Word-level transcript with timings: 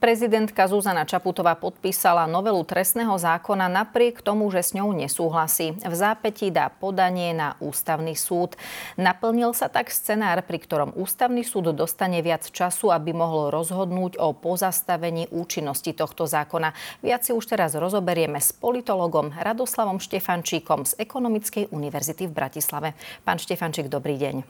Prezidentka 0.00 0.64
Zuzana 0.64 1.04
Čaputová 1.04 1.60
podpísala 1.60 2.24
novelu 2.24 2.64
trestného 2.64 3.12
zákona 3.20 3.68
napriek 3.68 4.24
tomu, 4.24 4.48
že 4.48 4.64
s 4.64 4.72
ňou 4.72 4.96
nesúhlasí. 4.96 5.76
V 5.76 5.92
zápätí 5.92 6.48
dá 6.48 6.72
podanie 6.72 7.36
na 7.36 7.52
ústavný 7.60 8.16
súd. 8.16 8.56
Naplnil 8.96 9.52
sa 9.52 9.68
tak 9.68 9.92
scenár, 9.92 10.40
pri 10.48 10.56
ktorom 10.56 10.96
ústavný 10.96 11.44
súd 11.44 11.76
dostane 11.76 12.24
viac 12.24 12.48
času, 12.48 12.88
aby 12.88 13.12
mohol 13.12 13.52
rozhodnúť 13.52 14.16
o 14.16 14.32
pozastavení 14.32 15.28
účinnosti 15.28 15.92
tohto 15.92 16.24
zákona. 16.24 16.72
Viac 17.04 17.28
si 17.28 17.36
už 17.36 17.44
teraz 17.44 17.76
rozoberieme 17.76 18.40
s 18.40 18.56
politologom 18.56 19.36
Radoslavom 19.36 20.00
Štefančíkom 20.00 20.88
z 20.88 20.96
Ekonomickej 20.96 21.68
univerzity 21.76 22.24
v 22.24 22.32
Bratislave. 22.32 22.88
Pán 23.28 23.36
Štefančík, 23.36 23.92
dobrý 23.92 24.16
deň. 24.16 24.48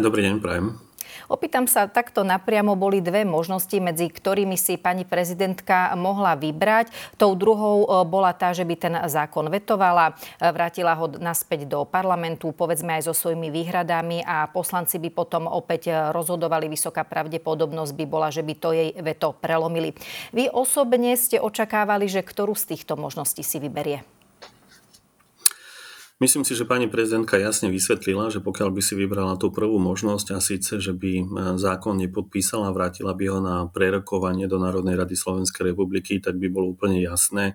Dobrý 0.00 0.24
deň, 0.24 0.40
prajem. 0.40 0.87
Opýtam 1.28 1.68
sa, 1.68 1.84
takto 1.84 2.24
napriamo 2.24 2.72
boli 2.72 3.04
dve 3.04 3.28
možnosti, 3.28 3.76
medzi 3.76 4.08
ktorými 4.08 4.56
si 4.56 4.80
pani 4.80 5.04
prezidentka 5.04 5.92
mohla 5.92 6.32
vybrať. 6.32 6.88
Tou 7.20 7.36
druhou 7.36 7.84
e, 7.84 7.86
bola 8.08 8.32
tá, 8.32 8.56
že 8.56 8.64
by 8.64 8.74
ten 8.80 8.94
zákon 9.04 9.52
vetovala, 9.52 10.16
e, 10.40 10.48
vrátila 10.48 10.96
ho 10.96 11.06
naspäť 11.20 11.68
do 11.68 11.84
parlamentu, 11.84 12.56
povedzme 12.56 12.96
aj 12.96 13.12
so 13.12 13.14
svojimi 13.14 13.52
výhradami 13.52 14.24
a 14.24 14.48
poslanci 14.48 14.96
by 14.96 15.12
potom 15.12 15.44
opäť 15.44 15.92
e, 15.92 16.16
rozhodovali. 16.16 16.72
Vysoká 16.72 17.04
pravdepodobnosť 17.04 17.92
by 17.92 18.04
bola, 18.08 18.32
že 18.32 18.40
by 18.40 18.54
to 18.56 18.72
jej 18.72 18.90
veto 18.96 19.36
prelomili. 19.36 19.92
Vy 20.32 20.48
osobne 20.48 21.12
ste 21.20 21.36
očakávali, 21.44 22.08
že 22.08 22.24
ktorú 22.24 22.56
z 22.56 22.72
týchto 22.72 22.96
možností 22.96 23.44
si 23.44 23.60
vyberie? 23.60 24.17
Myslím 26.18 26.42
si, 26.42 26.58
že 26.58 26.66
pani 26.66 26.90
prezidentka 26.90 27.38
jasne 27.38 27.70
vysvetlila, 27.70 28.34
že 28.34 28.42
pokiaľ 28.42 28.74
by 28.74 28.82
si 28.82 28.98
vybrala 28.98 29.38
tú 29.38 29.54
prvú 29.54 29.78
možnosť 29.78 30.34
a 30.34 30.42
síce, 30.42 30.82
že 30.82 30.90
by 30.90 31.12
e, 31.14 31.24
zákon 31.54 31.94
nepodpísala 31.94 32.66
a 32.66 32.74
vrátila 32.74 33.14
by 33.14 33.24
ho 33.30 33.38
na 33.38 33.56
prerokovanie 33.70 34.50
do 34.50 34.58
Národnej 34.58 34.98
rady 34.98 35.14
Slovenskej 35.14 35.70
republiky, 35.70 36.18
tak 36.18 36.42
by 36.42 36.50
bolo 36.50 36.74
úplne 36.74 36.98
jasné, 36.98 37.54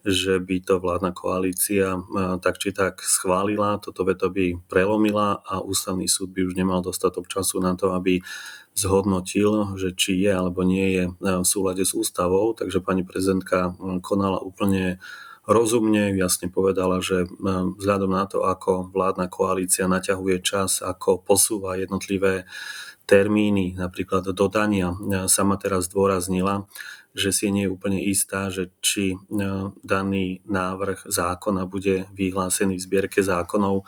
že 0.00 0.40
by 0.40 0.64
to 0.64 0.80
vládna 0.80 1.12
koalícia 1.12 2.00
e, 2.00 2.40
tak 2.40 2.56
či 2.56 2.72
tak 2.72 3.04
schválila, 3.04 3.76
toto 3.84 4.08
veto 4.08 4.32
by 4.32 4.56
prelomila 4.64 5.44
a 5.44 5.60
ústavný 5.60 6.08
súd 6.08 6.32
by 6.32 6.48
už 6.48 6.56
nemal 6.56 6.80
dostatok 6.80 7.28
času 7.28 7.60
na 7.60 7.76
to, 7.76 7.92
aby 7.92 8.24
zhodnotil, 8.72 9.76
že 9.76 9.92
či 9.92 10.16
je 10.24 10.32
alebo 10.32 10.64
nie 10.64 10.88
je 10.96 11.04
e, 11.04 11.12
v 11.20 11.44
súlade 11.44 11.84
s 11.84 11.92
ústavou. 11.92 12.56
Takže 12.56 12.80
pani 12.80 13.04
prezidentka 13.04 13.76
konala 14.00 14.40
úplne 14.40 14.96
rozumne 15.50 16.14
jasne 16.14 16.46
povedala, 16.46 17.02
že 17.02 17.26
e, 17.26 17.28
vzhľadom 17.76 18.10
na 18.14 18.24
to, 18.30 18.46
ako 18.46 18.94
vládna 18.94 19.26
koalícia 19.26 19.90
naťahuje 19.90 20.38
čas, 20.40 20.78
ako 20.78 21.20
posúva 21.26 21.74
jednotlivé 21.74 22.46
termíny, 23.10 23.74
napríklad 23.74 24.30
dodania, 24.30 24.94
e, 24.94 25.26
sama 25.26 25.58
teraz 25.58 25.90
zdôraznila, 25.90 26.70
že 27.10 27.34
si 27.34 27.50
nie 27.50 27.66
je 27.66 27.74
úplne 27.74 27.98
istá, 27.98 28.54
že 28.54 28.70
či 28.78 29.12
e, 29.12 29.18
daný 29.82 30.46
návrh 30.46 31.10
zákona 31.10 31.66
bude 31.66 32.06
vyhlásený 32.14 32.78
v 32.78 32.86
zbierke 32.86 33.20
zákonov 33.20 33.82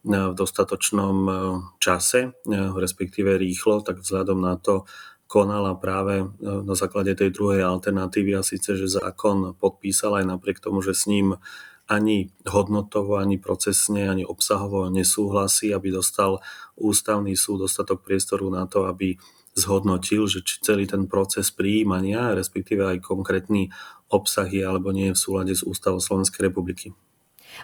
v 0.00 0.32
dostatočnom 0.32 1.28
čase, 1.76 2.32
respektíve 2.48 3.36
rýchlo, 3.36 3.84
tak 3.84 4.00
vzhľadom 4.00 4.40
na 4.40 4.56
to, 4.56 4.88
konala 5.30 5.78
práve 5.78 6.26
e, 6.26 6.26
na 6.42 6.74
základe 6.74 7.14
tej 7.14 7.30
druhej 7.30 7.62
alternatívy 7.62 8.34
a 8.34 8.42
síce, 8.42 8.74
že 8.74 8.90
zákon 8.90 9.54
podpísal 9.54 10.18
aj 10.18 10.26
napriek 10.26 10.58
tomu, 10.58 10.82
že 10.82 10.90
s 10.90 11.06
ním 11.06 11.38
ani 11.86 12.34
hodnotovo, 12.42 13.14
ani 13.18 13.38
procesne, 13.38 14.10
ani 14.10 14.26
obsahovo 14.26 14.90
nesúhlasí, 14.90 15.70
aby 15.70 15.94
dostal 15.94 16.42
ústavný 16.74 17.38
súd 17.38 17.70
dostatok 17.70 18.02
priestoru 18.02 18.50
na 18.50 18.66
to, 18.66 18.90
aby 18.90 19.18
zhodnotil, 19.54 20.26
že 20.26 20.42
či 20.42 20.62
celý 20.62 20.86
ten 20.86 21.06
proces 21.06 21.50
prijímania, 21.50 22.34
respektíve 22.34 22.86
aj 22.86 23.02
konkrétny 23.02 23.70
obsah 24.10 24.46
je 24.46 24.62
alebo 24.62 24.90
nie 24.90 25.10
je 25.10 25.16
v 25.18 25.22
súlade 25.22 25.54
s 25.54 25.62
ústavou 25.62 26.02
Slovenskej 26.02 26.50
republiky. 26.50 26.94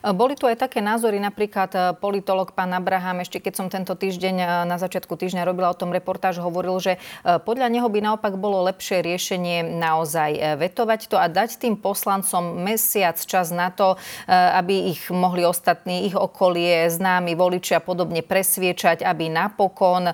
Boli 0.04 0.36
tu 0.36 0.44
aj 0.44 0.60
také 0.60 0.84
názory, 0.84 1.16
napríklad 1.16 1.70
e, 1.72 1.78
politolog 1.96 2.52
pán 2.52 2.72
Abraham, 2.76 3.24
ešte 3.24 3.40
keď 3.40 3.52
som 3.56 3.66
tento 3.72 3.96
týždeň 3.96 4.36
e, 4.36 4.46
na 4.68 4.76
začiatku 4.76 5.16
týždňa 5.16 5.48
robila 5.48 5.72
o 5.72 5.78
tom 5.78 5.94
reportáž, 5.94 6.42
hovoril, 6.42 6.76
že 6.82 6.92
e, 6.96 7.38
podľa 7.40 7.72
neho 7.72 7.88
by 7.88 8.00
naopak 8.04 8.36
bolo 8.36 8.66
lepšie 8.68 9.00
riešenie 9.00 9.64
naozaj 9.80 10.58
vetovať 10.60 11.00
to 11.08 11.16
a 11.16 11.26
dať 11.30 11.60
tým 11.62 11.74
poslancom 11.80 12.60
mesiac 12.60 13.16
čas 13.16 13.48
na 13.54 13.72
to, 13.72 13.96
aby 14.28 14.92
ich 14.92 15.08
mohli 15.12 15.46
ostatní, 15.46 16.08
ich 16.10 16.16
okolie, 16.16 16.88
známi, 16.90 17.36
voliči 17.38 17.76
a 17.76 17.82
podobne 17.82 18.20
presviečať, 18.24 19.02
aby 19.04 19.30
napokon 19.30 20.10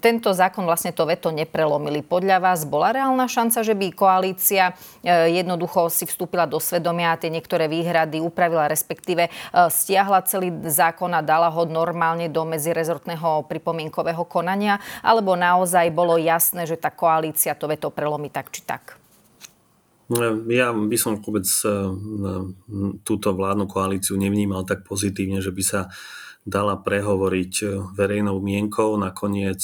tento 0.00 0.30
zákon 0.32 0.64
vlastne 0.66 0.94
to 0.94 1.06
veto 1.06 1.30
neprelomili. 1.30 2.02
Podľa 2.02 2.38
vás 2.42 2.64
bola 2.66 2.94
reálna 2.94 3.26
šanca, 3.28 3.62
že 3.62 3.74
by 3.76 3.86
koalícia 3.94 4.74
jednoducho 5.04 5.88
si 5.92 6.08
vstúpila 6.08 6.48
do 6.48 6.58
svedomia 6.58 7.14
a 7.14 7.20
tie 7.20 7.32
niektoré 7.32 7.68
výhrady 7.68 8.22
upravila, 8.22 8.70
respektíve 8.82 9.30
e, 9.30 9.30
stiahla 9.70 10.26
celý 10.26 10.50
zákon 10.66 11.14
a 11.14 11.22
dala 11.22 11.46
ho 11.54 11.62
normálne 11.62 12.26
do 12.26 12.42
medzirezortného 12.42 13.46
pripomienkového 13.46 14.26
konania, 14.26 14.82
alebo 15.06 15.38
naozaj 15.38 15.94
bolo 15.94 16.18
jasné, 16.18 16.66
že 16.66 16.74
tá 16.74 16.90
koalícia 16.90 17.54
to 17.54 17.70
veto 17.70 17.94
prelomí 17.94 18.26
tak 18.26 18.50
či 18.50 18.66
tak? 18.66 18.98
No, 20.10 20.18
ja 20.50 20.74
by 20.74 20.96
som 20.98 21.22
vôbec 21.22 21.46
e, 21.46 21.70
túto 23.06 23.28
vládnu 23.30 23.70
koalíciu 23.70 24.18
nevnímal 24.18 24.66
tak 24.66 24.82
pozitívne, 24.82 25.38
že 25.38 25.54
by 25.54 25.62
sa 25.62 25.80
dala 26.42 26.74
prehovoriť 26.74 27.52
e, 27.62 27.66
verejnou 27.94 28.42
mienkou. 28.42 28.98
Nakoniec 28.98 29.62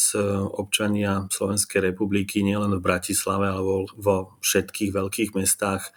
občania 0.55 1.27
Slovenskej 1.27 1.91
republiky 1.91 2.47
nielen 2.47 2.79
v 2.79 2.87
Bratislave, 2.87 3.51
ale 3.51 3.91
vo 3.99 4.39
všetkých 4.41 4.95
veľkých 4.95 5.35
mestách 5.35 5.91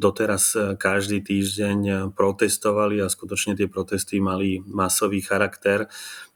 doteraz 0.00 0.56
e, 0.56 0.74
každý 0.76 1.20
týždeň 1.20 1.78
e, 1.84 1.94
protestovali 2.12 3.00
a 3.00 3.12
skutočne 3.12 3.58
tie 3.58 3.68
protesty 3.68 4.18
mali 4.18 4.64
masový 4.64 5.20
charakter. 5.20 5.88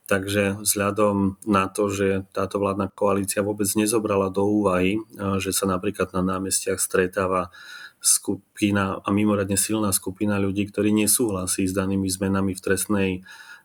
Takže 0.06 0.62
vzhľadom 0.62 1.42
na 1.50 1.66
to, 1.66 1.90
že 1.90 2.30
táto 2.30 2.62
vládna 2.62 2.94
koalícia 2.94 3.42
vôbec 3.42 3.66
nezobrala 3.74 4.30
do 4.30 4.46
úvahy, 4.46 5.00
e, 5.00 5.00
že 5.40 5.56
sa 5.56 5.66
napríklad 5.66 6.12
na 6.12 6.22
námestiach 6.22 6.78
stretáva 6.78 7.50
skupina 7.98 9.02
a 9.02 9.08
mimoriadne 9.10 9.58
silná 9.58 9.90
skupina 9.90 10.36
ľudí, 10.38 10.68
ktorí 10.68 10.92
nesúhlasí 10.94 11.66
s 11.66 11.74
danými 11.74 12.06
zmenami 12.06 12.54
v 12.54 12.64
trestnej 12.64 13.10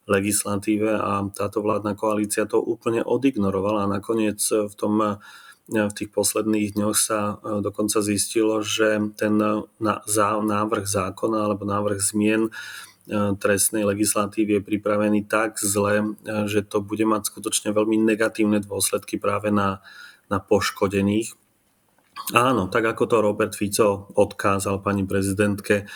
legislatíve 0.10 0.98
a 0.98 1.30
táto 1.30 1.62
vládna 1.62 1.94
koalícia 1.94 2.50
to 2.50 2.58
úplne 2.58 3.06
odignorovala 3.06 3.86
a 3.86 3.92
nakoniec 4.02 4.42
v 4.50 4.74
tom 4.74 5.22
v 5.72 5.94
tých 5.96 6.12
posledných 6.12 6.76
dňoch 6.76 6.98
sa 7.00 7.20
e, 7.40 7.64
dokonca 7.64 8.04
zistilo, 8.04 8.60
že 8.60 9.00
ten 9.16 9.40
e, 9.40 9.64
návrh 10.44 10.86
zákona 10.86 11.48
alebo 11.48 11.64
návrh 11.64 12.00
zmien 12.04 12.48
e, 12.48 12.52
trestnej 13.40 13.88
legislatívy 13.88 14.60
je 14.60 14.68
pripravený 14.68 15.32
tak 15.32 15.56
zle, 15.64 16.20
že 16.52 16.68
to 16.68 16.84
bude 16.84 17.08
mať 17.08 17.32
skutočne 17.32 17.72
veľmi 17.72 17.96
negatívne 18.04 18.60
dôsledky 18.60 19.16
práve 19.16 19.48
na, 19.56 19.80
na 20.28 20.44
poškodených. 20.44 21.40
Áno, 22.36 22.68
tak 22.68 22.92
ako 22.92 23.04
to 23.08 23.18
Robert 23.24 23.56
Fico 23.56 24.12
odkázal 24.14 24.84
pani 24.84 25.08
prezidentke, 25.08 25.88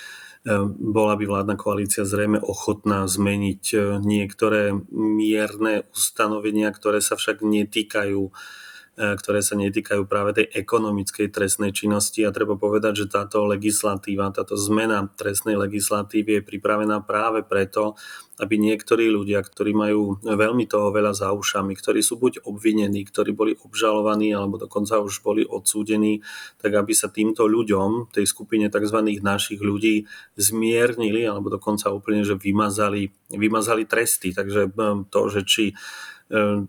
bola 0.78 1.18
by 1.18 1.26
vládna 1.26 1.58
koalícia 1.58 2.06
zrejme 2.06 2.38
ochotná 2.38 3.10
zmeniť 3.10 3.98
niektoré 4.06 4.78
mierne 4.94 5.90
ustanovenia, 5.90 6.70
ktoré 6.70 7.02
sa 7.02 7.18
však 7.18 7.42
netýkajú 7.42 8.30
E, 8.30 8.65
ktoré 8.96 9.44
sa 9.44 9.60
netýkajú 9.60 10.08
práve 10.08 10.32
tej 10.40 10.48
ekonomickej 10.56 11.28
trestnej 11.28 11.76
činnosti 11.76 12.24
a 12.24 12.32
treba 12.32 12.56
povedať, 12.56 13.04
že 13.04 13.12
táto 13.12 13.44
legislatíva, 13.44 14.32
táto 14.32 14.56
zmena 14.56 15.12
trestnej 15.20 15.60
legislatívy 15.60 16.40
je 16.40 16.48
pripravená 16.48 17.04
práve 17.04 17.44
preto, 17.44 18.00
aby 18.36 18.60
niektorí 18.60 19.08
ľudia, 19.08 19.40
ktorí 19.40 19.72
majú 19.72 20.20
veľmi 20.20 20.68
toho 20.68 20.92
veľa 20.92 21.16
za 21.16 21.32
ušami, 21.32 21.72
ktorí 21.72 22.04
sú 22.04 22.20
buď 22.20 22.44
obvinení, 22.44 23.08
ktorí 23.08 23.32
boli 23.32 23.56
obžalovaní 23.56 24.36
alebo 24.36 24.60
dokonca 24.60 25.00
už 25.00 25.24
boli 25.24 25.48
odsúdení, 25.48 26.20
tak 26.60 26.76
aby 26.76 26.92
sa 26.92 27.08
týmto 27.08 27.48
ľuďom, 27.48 28.12
tej 28.12 28.28
skupine 28.28 28.68
tzv. 28.68 29.00
našich 29.24 29.60
ľudí 29.64 30.08
zmiernili 30.36 31.24
alebo 31.24 31.48
dokonca 31.48 31.92
úplne, 31.96 32.28
že 32.28 32.36
vymazali, 32.36 33.12
vymazali 33.32 33.88
tresty. 33.88 34.36
Takže 34.36 34.72
to, 35.08 35.22
že 35.32 35.42
či 35.48 35.66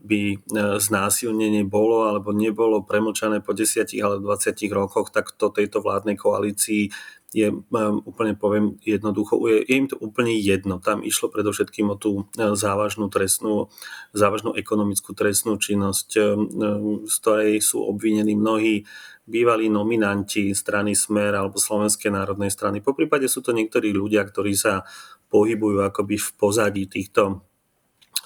by 0.04 0.20
e, 0.36 0.38
znásilnenie 0.76 1.64
bolo 1.64 2.04
alebo 2.04 2.36
nebolo 2.36 2.84
premlčané 2.84 3.40
po 3.40 3.56
10 3.56 3.88
alebo 4.04 4.36
20 4.36 4.52
rokoch, 4.68 5.08
tak 5.08 5.32
to 5.32 5.48
tejto 5.48 5.80
vládnej 5.80 6.20
koalícii 6.20 6.92
je, 7.32 7.48
e, 7.48 7.82
úplne 8.04 8.36
poviem 8.36 8.76
jednoducho, 8.84 9.40
je, 9.48 9.64
je 9.64 9.74
im 9.80 9.88
to 9.88 9.96
úplne 9.96 10.36
jedno. 10.36 10.76
Tam 10.76 11.00
išlo 11.00 11.32
predovšetkým 11.32 11.88
o 11.88 11.96
tú 11.96 12.28
e, 12.36 12.52
závažnú 12.52 13.08
trestnú, 13.08 13.72
závažnú 14.12 14.52
ekonomickú 14.52 15.16
trestnú 15.16 15.56
činnosť, 15.56 16.08
z 17.08 17.14
ktorej 17.24 17.64
sú 17.64 17.80
obvinení 17.80 18.36
mnohí 18.36 18.84
bývalí 19.26 19.72
nominanti 19.72 20.52
strany 20.52 20.92
Smer 20.94 21.32
alebo 21.32 21.56
Slovenskej 21.58 22.12
národnej 22.12 22.52
strany. 22.52 22.84
Po 22.84 22.92
prípade 22.92 23.26
sú 23.26 23.42
to 23.42 23.56
niektorí 23.56 23.90
ľudia, 23.90 24.22
ktorí 24.22 24.52
sa 24.54 24.86
pohybujú 25.32 25.82
akoby 25.82 26.20
v 26.20 26.28
pozadí 26.38 26.84
týchto 26.86 27.45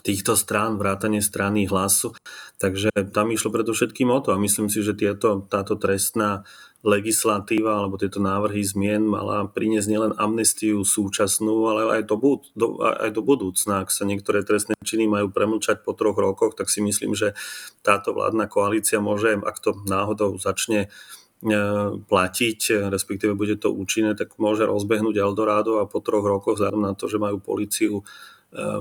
týchto 0.03 0.37
strán, 0.37 0.81
vrátanie 0.81 1.21
strany 1.21 1.69
hlasu. 1.69 2.17
Takže 2.61 2.93
tam 3.13 3.33
išlo 3.33 3.53
predovšetkým 3.53 4.09
o 4.13 4.19
to 4.21 4.33
a 4.35 4.43
myslím 4.43 4.69
si, 4.69 4.85
že 4.85 4.93
tieto, 4.97 5.45
táto 5.49 5.77
trestná 5.77 6.45
legislatíva 6.81 7.77
alebo 7.77 8.01
tieto 8.01 8.25
návrhy 8.25 8.65
zmien 8.65 9.05
mala 9.05 9.45
priniesť 9.45 9.89
nielen 9.89 10.13
amnestiu 10.17 10.81
súčasnú, 10.81 11.69
ale 11.69 12.01
aj 12.01 12.03
do, 12.09 12.17
bud, 12.17 12.41
do, 12.57 12.81
aj 12.81 13.13
do 13.13 13.21
budúcna. 13.21 13.85
Ak 13.85 13.93
sa 13.93 14.09
niektoré 14.09 14.41
trestné 14.41 14.73
činy 14.81 15.05
majú 15.05 15.29
premlčať 15.29 15.85
po 15.85 15.93
troch 15.93 16.17
rokoch, 16.17 16.57
tak 16.57 16.73
si 16.73 16.81
myslím, 16.81 17.13
že 17.13 17.37
táto 17.85 18.17
vládna 18.17 18.49
koalícia 18.49 18.97
môže, 18.97 19.37
ak 19.37 19.61
to 19.61 19.77
náhodou 19.85 20.41
začne 20.41 20.89
e, 21.45 21.55
platiť, 22.01 22.89
respektíve 22.89 23.37
bude 23.37 23.61
to 23.61 23.69
účinné, 23.69 24.17
tak 24.17 24.41
môže 24.41 24.65
rozbehnúť 24.65 25.21
Eldorado 25.21 25.85
a 25.85 25.89
po 25.89 26.01
troch 26.01 26.25
rokoch, 26.25 26.57
vzhľadom 26.57 26.81
na 26.81 26.97
to, 26.97 27.13
že 27.13 27.21
majú 27.21 27.45
policiu 27.45 28.09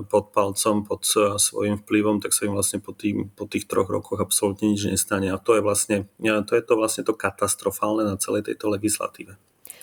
pod 0.09 0.33
palcom, 0.33 0.81
pod 0.81 1.05
svojim 1.37 1.77
vplyvom, 1.85 2.17
tak 2.17 2.33
sa 2.33 2.49
im 2.49 2.57
vlastne 2.57 2.81
po, 2.81 2.93
tým, 2.93 3.29
po 3.37 3.45
tých 3.45 3.69
troch 3.69 3.85
rokoch 3.85 4.17
absolútne 4.17 4.73
nič 4.73 4.89
nestane. 4.89 5.29
A 5.29 5.37
to 5.37 5.53
je 5.53 5.61
vlastne 5.61 6.09
to, 6.19 6.53
je 6.57 6.63
to, 6.65 6.73
vlastne 6.73 7.03
to 7.05 7.13
katastrofálne 7.13 8.01
na 8.01 8.17
celej 8.17 8.49
tejto 8.49 8.69
legislatíve. 8.73 9.37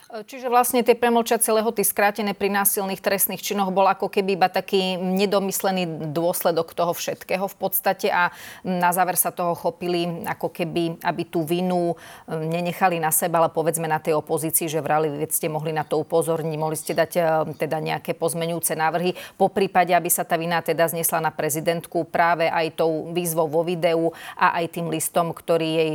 Čiže 0.06 0.46
vlastne 0.46 0.86
tie 0.86 0.94
premlčacie 0.94 1.50
lehoty 1.50 1.82
skrátené 1.82 2.30
pri 2.30 2.46
násilných 2.46 3.02
trestných 3.02 3.42
činoch 3.42 3.74
bol 3.74 3.90
ako 3.90 4.06
keby 4.06 4.38
iba 4.38 4.46
taký 4.46 4.94
nedomyslený 4.94 6.14
dôsledok 6.14 6.78
toho 6.78 6.94
všetkého 6.94 7.50
v 7.50 7.56
podstate 7.58 8.06
a 8.14 8.30
na 8.62 8.94
záver 8.94 9.18
sa 9.18 9.34
toho 9.34 9.58
chopili 9.58 10.22
ako 10.22 10.54
keby, 10.54 11.02
aby 11.02 11.22
tú 11.26 11.42
vinu 11.42 11.90
um, 11.90 11.94
nenechali 12.30 13.02
na 13.02 13.10
seba, 13.10 13.42
ale 13.42 13.50
povedzme 13.50 13.90
na 13.90 13.98
tej 13.98 14.14
opozícii, 14.14 14.70
že 14.70 14.78
vrali, 14.78 15.10
veď 15.10 15.30
ste 15.34 15.50
mohli 15.50 15.74
na 15.74 15.82
to 15.82 15.98
upozorniť, 15.98 16.54
mohli 16.54 16.78
ste 16.78 16.94
dať 16.94 17.12
um, 17.18 17.50
teda 17.58 17.82
nejaké 17.82 18.14
pozmenujúce 18.14 18.78
návrhy, 18.78 19.10
po 19.34 19.50
prípade, 19.50 19.90
aby 19.90 20.06
sa 20.06 20.22
tá 20.22 20.38
vina 20.38 20.62
teda 20.62 20.86
znesla 20.86 21.18
na 21.18 21.34
prezidentku 21.34 22.06
práve 22.06 22.46
aj 22.46 22.78
tou 22.78 23.10
výzvou 23.10 23.50
vo 23.50 23.66
videu 23.66 24.14
a 24.38 24.54
aj 24.62 24.70
tým 24.70 24.86
listom, 24.86 25.34
ktorý 25.34 25.66
jej 25.66 25.92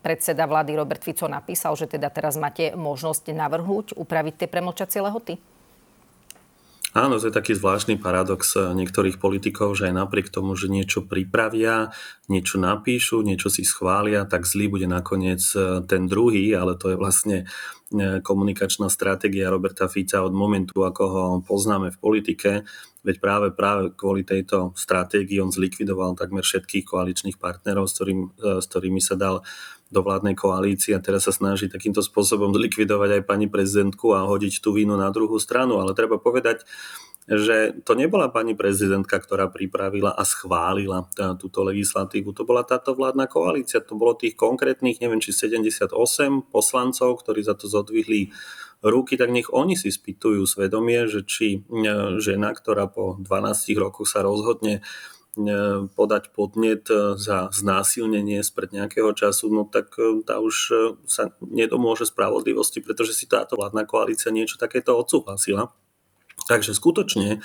predseda 0.00 0.48
vlády 0.48 0.80
Robert 0.80 1.04
Fico 1.04 1.28
napísal, 1.28 1.76
že 1.76 1.84
teda 1.84 2.08
teraz 2.08 2.40
máte 2.40 2.72
možnosť 2.72 3.36
navrhnúť, 3.50 3.98
upraviť 3.98 4.46
tie 4.46 4.46
premlčacie 4.46 5.02
lehoty? 5.02 5.42
Áno, 6.90 7.22
to 7.22 7.30
je 7.30 7.38
taký 7.38 7.54
zvláštny 7.54 8.02
paradox 8.02 8.58
eh, 8.58 8.74
niektorých 8.74 9.22
politikov, 9.22 9.78
že 9.78 9.90
aj 9.90 9.94
napriek 9.94 10.26
tomu, 10.26 10.58
že 10.58 10.66
niečo 10.66 11.06
pripravia, 11.06 11.94
niečo 12.26 12.58
napíšu, 12.58 13.22
niečo 13.22 13.46
si 13.46 13.62
schvália, 13.62 14.26
tak 14.26 14.42
zlý 14.42 14.66
bude 14.66 14.90
nakoniec 14.90 15.38
eh, 15.54 15.86
ten 15.86 16.10
druhý, 16.10 16.50
ale 16.50 16.74
to 16.74 16.90
je 16.90 16.96
vlastne 16.98 17.46
eh, 17.46 18.18
komunikačná 18.18 18.90
stratégia 18.90 19.54
Roberta 19.54 19.86
Fica 19.86 20.26
od 20.26 20.34
momentu, 20.34 20.82
ako 20.82 21.02
ho 21.06 21.24
poznáme 21.46 21.94
v 21.94 21.98
politike. 22.02 22.50
Veď 23.00 23.16
práve, 23.16 23.46
práve 23.56 23.96
kvôli 23.96 24.28
tejto 24.28 24.76
stratégii 24.76 25.40
on 25.40 25.48
zlikvidoval 25.48 26.20
takmer 26.20 26.44
všetkých 26.44 26.84
koaličných 26.84 27.40
partnerov, 27.40 27.88
s, 27.88 27.96
ktorým, 27.96 28.20
s 28.60 28.66
ktorými 28.68 29.00
sa 29.00 29.16
dal 29.16 29.40
do 29.90 30.06
vládnej 30.06 30.38
koalície 30.38 30.94
a 30.94 31.02
teraz 31.02 31.26
sa 31.26 31.34
snaží 31.34 31.66
takýmto 31.66 31.98
spôsobom 31.98 32.54
zlikvidovať 32.54 33.20
aj 33.20 33.22
pani 33.26 33.50
prezidentku 33.50 34.14
a 34.14 34.28
hodiť 34.28 34.62
tú 34.62 34.70
vínu 34.70 34.94
na 34.94 35.10
druhú 35.10 35.40
stranu. 35.42 35.82
Ale 35.82 35.98
treba 35.98 36.20
povedať, 36.20 36.62
že 37.28 37.76
to 37.84 37.92
nebola 37.98 38.32
pani 38.32 38.56
prezidentka, 38.56 39.20
ktorá 39.20 39.52
pripravila 39.52 40.12
a 40.12 40.24
schválila 40.24 41.08
túto 41.36 41.66
legislatívu. 41.66 42.32
To 42.32 42.42
bola 42.48 42.64
táto 42.64 42.96
vládna 42.96 43.28
koalícia. 43.28 43.84
To 43.84 43.98
bolo 43.98 44.16
tých 44.16 44.34
konkrétnych, 44.34 44.98
neviem, 45.04 45.20
či 45.20 45.36
78 45.36 45.92
poslancov, 46.48 47.20
ktorí 47.20 47.40
za 47.44 47.54
to 47.54 47.70
zodvihli 47.70 48.32
ruky, 48.80 49.20
tak 49.20 49.28
nech 49.28 49.52
oni 49.52 49.76
si 49.76 49.92
spýtujú 49.92 50.48
svedomie, 50.48 51.04
že 51.04 51.20
či 51.28 51.60
e, 51.60 51.84
žena, 52.16 52.56
ktorá 52.56 52.88
po 52.88 53.20
12 53.20 53.76
rokoch 53.76 54.08
sa 54.08 54.24
rozhodne 54.24 54.80
E, 55.38 55.86
podať 55.94 56.34
podnet 56.34 56.90
e, 56.90 57.14
za 57.14 57.54
znásilnenie 57.54 58.42
spred 58.42 58.74
nejakého 58.74 59.14
času, 59.14 59.46
no 59.46 59.62
tak 59.62 59.94
e, 59.94 60.26
tá 60.26 60.42
už 60.42 60.74
sa 61.06 61.30
nedomôže 61.38 62.10
spravodlivosti, 62.10 62.82
pretože 62.82 63.14
si 63.14 63.30
táto 63.30 63.54
vládna 63.54 63.86
koalícia 63.86 64.34
niečo 64.34 64.58
takéto 64.58 64.98
odsúhlasila. 64.98 65.70
Takže 66.50 66.74
skutočne 66.74 67.38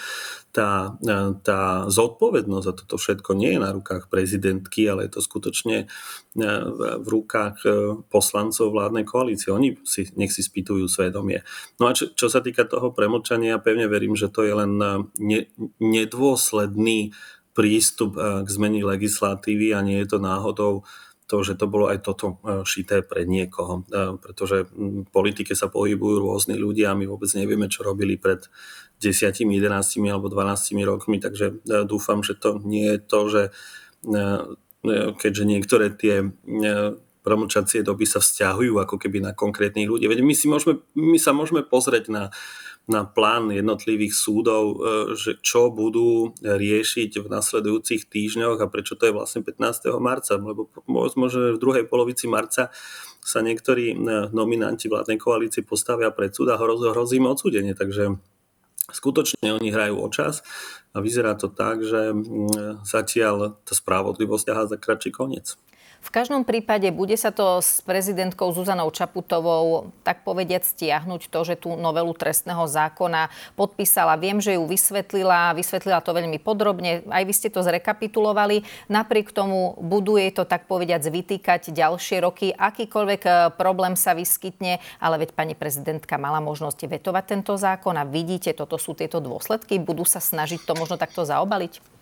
tá, 0.49 0.97
tá 1.45 1.85
zodpovednosť 1.85 2.65
za 2.65 2.73
toto 2.73 2.97
všetko 2.97 3.37
nie 3.37 3.53
je 3.53 3.59
na 3.61 3.69
rukách 3.69 4.09
prezidentky, 4.09 4.89
ale 4.89 5.05
je 5.05 5.19
to 5.19 5.21
skutočne 5.21 5.85
v 6.33 7.05
rukách 7.05 7.61
poslancov 8.09 8.73
vládnej 8.73 9.05
koalície. 9.05 9.53
Oni 9.53 9.77
si, 9.85 10.09
nech 10.17 10.33
si 10.33 10.41
spýtujú 10.41 10.89
svedomie. 10.89 11.45
No 11.77 11.85
a 11.85 11.93
čo, 11.93 12.17
čo 12.17 12.33
sa 12.33 12.41
týka 12.41 12.65
toho 12.65 12.89
premlčania, 12.97 13.61
pevne 13.61 13.85
verím, 13.85 14.17
že 14.17 14.33
to 14.33 14.41
je 14.41 14.57
len 14.57 14.73
ne, 15.21 15.39
nedôsledný 15.77 17.13
prístup 17.53 18.17
k 18.17 18.47
zmeni 18.49 18.81
legislatívy 18.81 19.77
a 19.77 19.85
nie 19.85 20.01
je 20.01 20.17
to 20.17 20.19
náhodou 20.19 20.81
to, 21.25 21.42
že 21.42 21.57
to 21.57 21.66
bolo 21.66 21.89
aj 21.89 22.06
toto 22.06 22.38
eh, 22.42 22.62
šité 22.62 23.01
pre 23.01 23.25
niekoho. 23.25 23.86
Eh, 23.89 24.16
pretože 24.22 24.69
v 24.72 25.07
politike 25.10 25.57
sa 25.57 25.68
pohybujú 25.68 26.22
rôzni 26.22 26.56
ľudia 26.57 26.94
a 26.94 26.98
my 26.98 27.06
vôbec 27.10 27.30
nevieme, 27.33 27.69
čo 27.69 27.86
robili 27.86 28.18
pred 28.18 28.45
10, 29.01 29.44
11 29.44 29.68
alebo 30.07 30.31
12 30.31 30.88
rokmi, 30.88 31.19
takže 31.19 31.60
dúfam, 31.83 32.24
že 32.24 32.31
to 32.39 32.63
nie 32.63 32.95
je 32.95 33.00
to, 33.04 33.19
že 33.27 33.44
keďže 35.19 35.44
niektoré 35.44 35.92
tie 35.92 36.31
promlčacie 37.25 37.81
doby 37.81 38.06
sa 38.06 38.22
vzťahujú 38.22 38.77
ako 38.77 39.01
keby 39.01 39.18
na 39.25 39.33
konkrétnych 39.33 39.89
ľudí. 39.89 40.06
Veď 40.06 40.22
my, 40.22 40.38
si 40.38 40.45
môžeme, 40.45 40.86
my 40.94 41.18
sa 41.18 41.33
môžeme 41.33 41.66
pozrieť 41.66 42.13
na 42.13 42.24
na 42.85 43.01
plán 43.01 43.49
jednotlivých 43.49 44.13
súdov, 44.13 44.63
e, 44.63 44.75
že 45.17 45.41
čo 45.41 45.73
budú 45.73 46.37
riešiť 46.41 47.17
v 47.17 47.27
nasledujúcich 47.27 48.05
týždňoch 48.05 48.61
a 48.61 48.69
prečo 48.69 48.93
to 48.93 49.09
je 49.09 49.13
vlastne 49.13 49.41
15. 49.41 49.89
marca, 49.97 50.37
lebo 50.37 50.69
možno, 50.85 51.57
v 51.57 51.61
druhej 51.61 51.89
polovici 51.89 52.29
marca 52.29 52.69
sa 53.25 53.39
niektorí 53.41 53.93
e, 53.93 53.97
nominanti 54.29 54.85
vládnej 54.85 55.17
koalície 55.17 55.65
postavia 55.65 56.13
pred 56.13 56.29
súd 56.29 56.53
a 56.53 56.61
hrozí 56.61 57.17
im 57.17 57.25
odsúdenie. 57.25 57.73
Takže 57.73 58.21
skutočne 58.93 59.49
oni 59.49 59.73
hrajú 59.73 59.97
o 59.97 60.07
čas 60.13 60.45
a 60.93 61.01
vyzerá 61.01 61.33
to 61.33 61.49
tak, 61.49 61.81
že 61.81 62.13
zatiaľ 62.85 63.57
tá 63.65 63.73
spravodlivosť 63.73 64.45
ťahá 64.45 64.63
za 64.69 64.77
kratší 64.77 65.09
koniec. 65.09 65.57
V 66.05 66.13
každom 66.13 66.45
prípade 66.45 66.85
bude 66.93 67.17
sa 67.17 67.33
to 67.33 67.65
s 67.65 67.81
prezidentkou 67.81 68.53
Zuzanou 68.53 68.93
Čaputovou 68.93 69.89
tak 70.05 70.21
povediať 70.21 70.61
stiahnuť 70.61 71.33
to, 71.33 71.39
že 71.41 71.55
tú 71.57 71.73
novelu 71.73 72.13
trestného 72.13 72.61
zákona 72.69 73.33
podpísala. 73.57 74.13
Viem, 74.13 74.37
že 74.37 74.53
ju 74.53 74.69
vysvetlila, 74.69 75.57
vysvetlila 75.57 76.05
to 76.05 76.13
veľmi 76.13 76.37
podrobne. 76.37 77.01
Aj 77.09 77.25
vy 77.25 77.33
ste 77.33 77.49
to 77.49 77.65
zrekapitulovali. 77.65 78.62
Napriek 78.85 79.33
tomu 79.33 79.74
buduje 79.81 80.29
to 80.29 80.45
tak 80.45 80.69
povediať 80.69 81.09
vytýkať 81.09 81.74
ďalšie 81.74 82.21
roky. 82.21 82.53
Akýkoľvek 82.53 83.21
e, 83.25 83.31
problém 83.57 83.97
sa 83.97 84.13
vyskytne, 84.13 84.77
ale 85.01 85.25
veď 85.25 85.33
pani 85.33 85.57
prezidentka 85.57 86.21
mala 86.21 86.38
možnosť 86.38 86.85
vetovať 86.85 87.24
tento 87.25 87.57
zákon 87.57 87.97
a 87.97 88.05
vidíte, 88.05 88.53
toto 88.53 88.77
sú 88.77 88.93
tieto 88.93 89.17
dôsledky. 89.17 89.81
Budú 89.81 90.05
sa 90.05 90.21
snažiť 90.21 90.69
to 90.69 90.77
možno 90.77 91.01
takto 91.01 91.25
zaobaliť? 91.25 91.94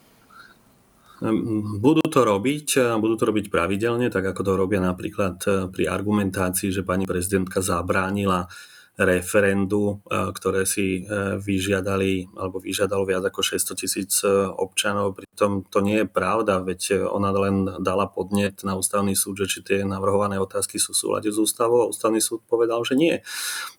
Budú 1.79 2.03
to 2.09 2.25
robiť, 2.25 2.97
budú 2.97 3.15
to 3.15 3.29
robiť 3.29 3.53
pravidelne, 3.53 4.09
tak 4.09 4.33
ako 4.33 4.41
to 4.41 4.53
robia 4.57 4.81
napríklad 4.81 5.35
eh, 5.45 5.53
pri 5.69 5.83
argumentácii, 5.87 6.73
že 6.73 6.87
pani 6.87 7.05
prezidentka 7.05 7.61
zabránila 7.61 8.49
referendu, 8.93 10.01
eh, 10.09 10.29
ktoré 10.33 10.65
si 10.69 11.05
vyžiadali 11.37 12.33
alebo 12.37 12.57
vyžiadalo 12.61 13.05
viac 13.05 13.23
ako 13.25 13.41
600 13.41 13.79
tisíc 13.79 14.21
občanov. 14.57 15.17
Pritom 15.17 15.65
to 15.69 15.79
nie 15.81 16.03
je 16.03 16.07
pravda, 16.09 16.65
veď 16.65 17.07
ona 17.09 17.29
len 17.33 17.69
dala 17.81 18.09
podnet 18.09 18.61
na 18.65 18.73
ústavný 18.73 19.13
súd, 19.13 19.45
že 19.45 19.49
či 19.49 19.59
tie 19.61 19.79
navrhované 19.85 20.37
otázky 20.41 20.81
sú 20.81 20.93
v 20.93 21.01
súlade 21.01 21.29
s 21.29 21.37
ústavou 21.37 21.85
a 21.85 21.89
ústavný 21.89 22.19
súd 22.19 22.41
povedal, 22.45 22.81
že 22.85 22.97
nie. 22.97 23.15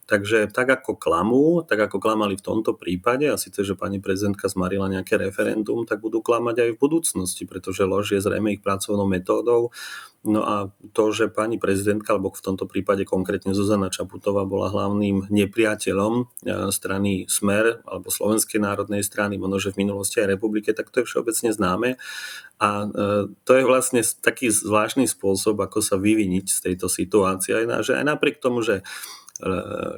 Takže 0.05 0.53
tak 0.53 0.69
ako 0.69 1.01
klamú, 1.01 1.65
tak 1.65 1.81
ako 1.89 1.97
klamali 1.97 2.37
v 2.37 2.45
tomto 2.45 2.77
prípade, 2.77 3.25
a 3.25 3.41
síce, 3.41 3.65
že 3.65 3.73
pani 3.73 4.05
prezidentka 4.05 4.53
zmarila 4.53 4.93
nejaké 4.93 5.17
referendum, 5.17 5.89
tak 5.89 6.05
budú 6.05 6.21
klamať 6.21 6.61
aj 6.61 6.71
v 6.77 6.81
budúcnosti, 6.81 7.49
pretože 7.49 7.89
lož 7.89 8.13
je 8.13 8.21
zrejme 8.21 8.53
ich 8.53 8.61
pracovnou 8.61 9.09
metódou. 9.09 9.73
No 10.25 10.41
a 10.41 10.73
to, 10.97 11.13
že 11.13 11.29
pani 11.29 11.61
prezidentka, 11.61 12.17
alebo 12.17 12.33
v 12.33 12.41
tomto 12.41 12.65
prípade 12.65 13.05
konkrétne 13.05 13.53
Zuzana 13.53 13.93
Čaputová 13.93 14.49
bola 14.49 14.73
hlavným 14.73 15.29
nepriateľom 15.29 16.13
e, 16.17 16.25
strany 16.73 17.29
Smer 17.29 17.85
alebo 17.85 18.09
Slovenskej 18.09 18.57
národnej 18.57 19.05
strany, 19.05 19.37
možno 19.37 19.61
že 19.61 19.77
v 19.77 19.85
minulosti 19.85 20.25
aj 20.25 20.33
republike, 20.33 20.73
tak 20.73 20.89
to 20.89 21.05
je 21.05 21.09
všeobecne 21.13 21.53
známe. 21.53 22.01
A 22.57 22.69
e, 22.89 22.89
to 23.45 23.53
je 23.53 23.69
vlastne 23.69 24.01
taký 24.01 24.49
zvláštny 24.49 25.05
spôsob, 25.05 25.61
ako 25.61 25.85
sa 25.85 26.01
vyviniť 26.01 26.47
z 26.49 26.59
tejto 26.73 26.89
situácie. 26.89 27.61
Že 27.85 28.01
aj 28.01 28.05
napriek 28.09 28.41
tomu, 28.41 28.65
že 28.65 28.81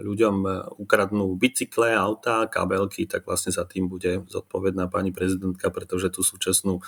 ľuďom 0.01 0.37
e, 0.49 0.51
ukradnú 0.81 1.37
bicykle, 1.37 1.93
autá, 1.93 2.49
kabelky, 2.49 3.05
tak 3.05 3.29
vlastne 3.29 3.53
za 3.53 3.69
tým 3.69 3.85
bude 3.85 4.25
zodpovedná 4.33 4.89
pani 4.89 5.13
prezidentka, 5.13 5.69
pretože 5.69 6.09
tú 6.09 6.25
súčasnú, 6.25 6.81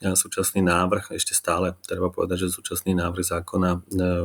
e, 0.00 0.16
súčasný 0.16 0.64
návrh, 0.64 1.12
ešte 1.12 1.36
stále 1.36 1.76
treba 1.84 2.08
povedať, 2.08 2.48
že 2.48 2.56
súčasný 2.56 2.96
návrh 2.96 3.24
zákona 3.24 3.70
e, 3.76 3.80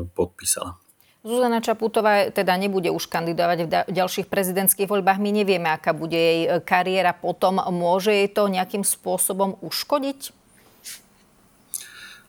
podpísala. 0.07 0.79
Zuzana 1.25 1.57
Čaputová 1.57 2.29
teda 2.29 2.53
nebude 2.53 2.93
už 2.93 3.09
kandidovať 3.09 3.57
v 3.65 3.69
ďalších 3.89 4.29
prezidentských 4.29 4.85
voľbách. 4.85 5.17
My 5.17 5.33
nevieme, 5.33 5.73
aká 5.73 5.89
bude 5.89 6.13
jej 6.13 6.61
kariéra 6.61 7.17
potom. 7.17 7.57
Môže 7.73 8.13
jej 8.13 8.29
to 8.29 8.45
nejakým 8.45 8.85
spôsobom 8.85 9.57
uškodiť? 9.65 10.44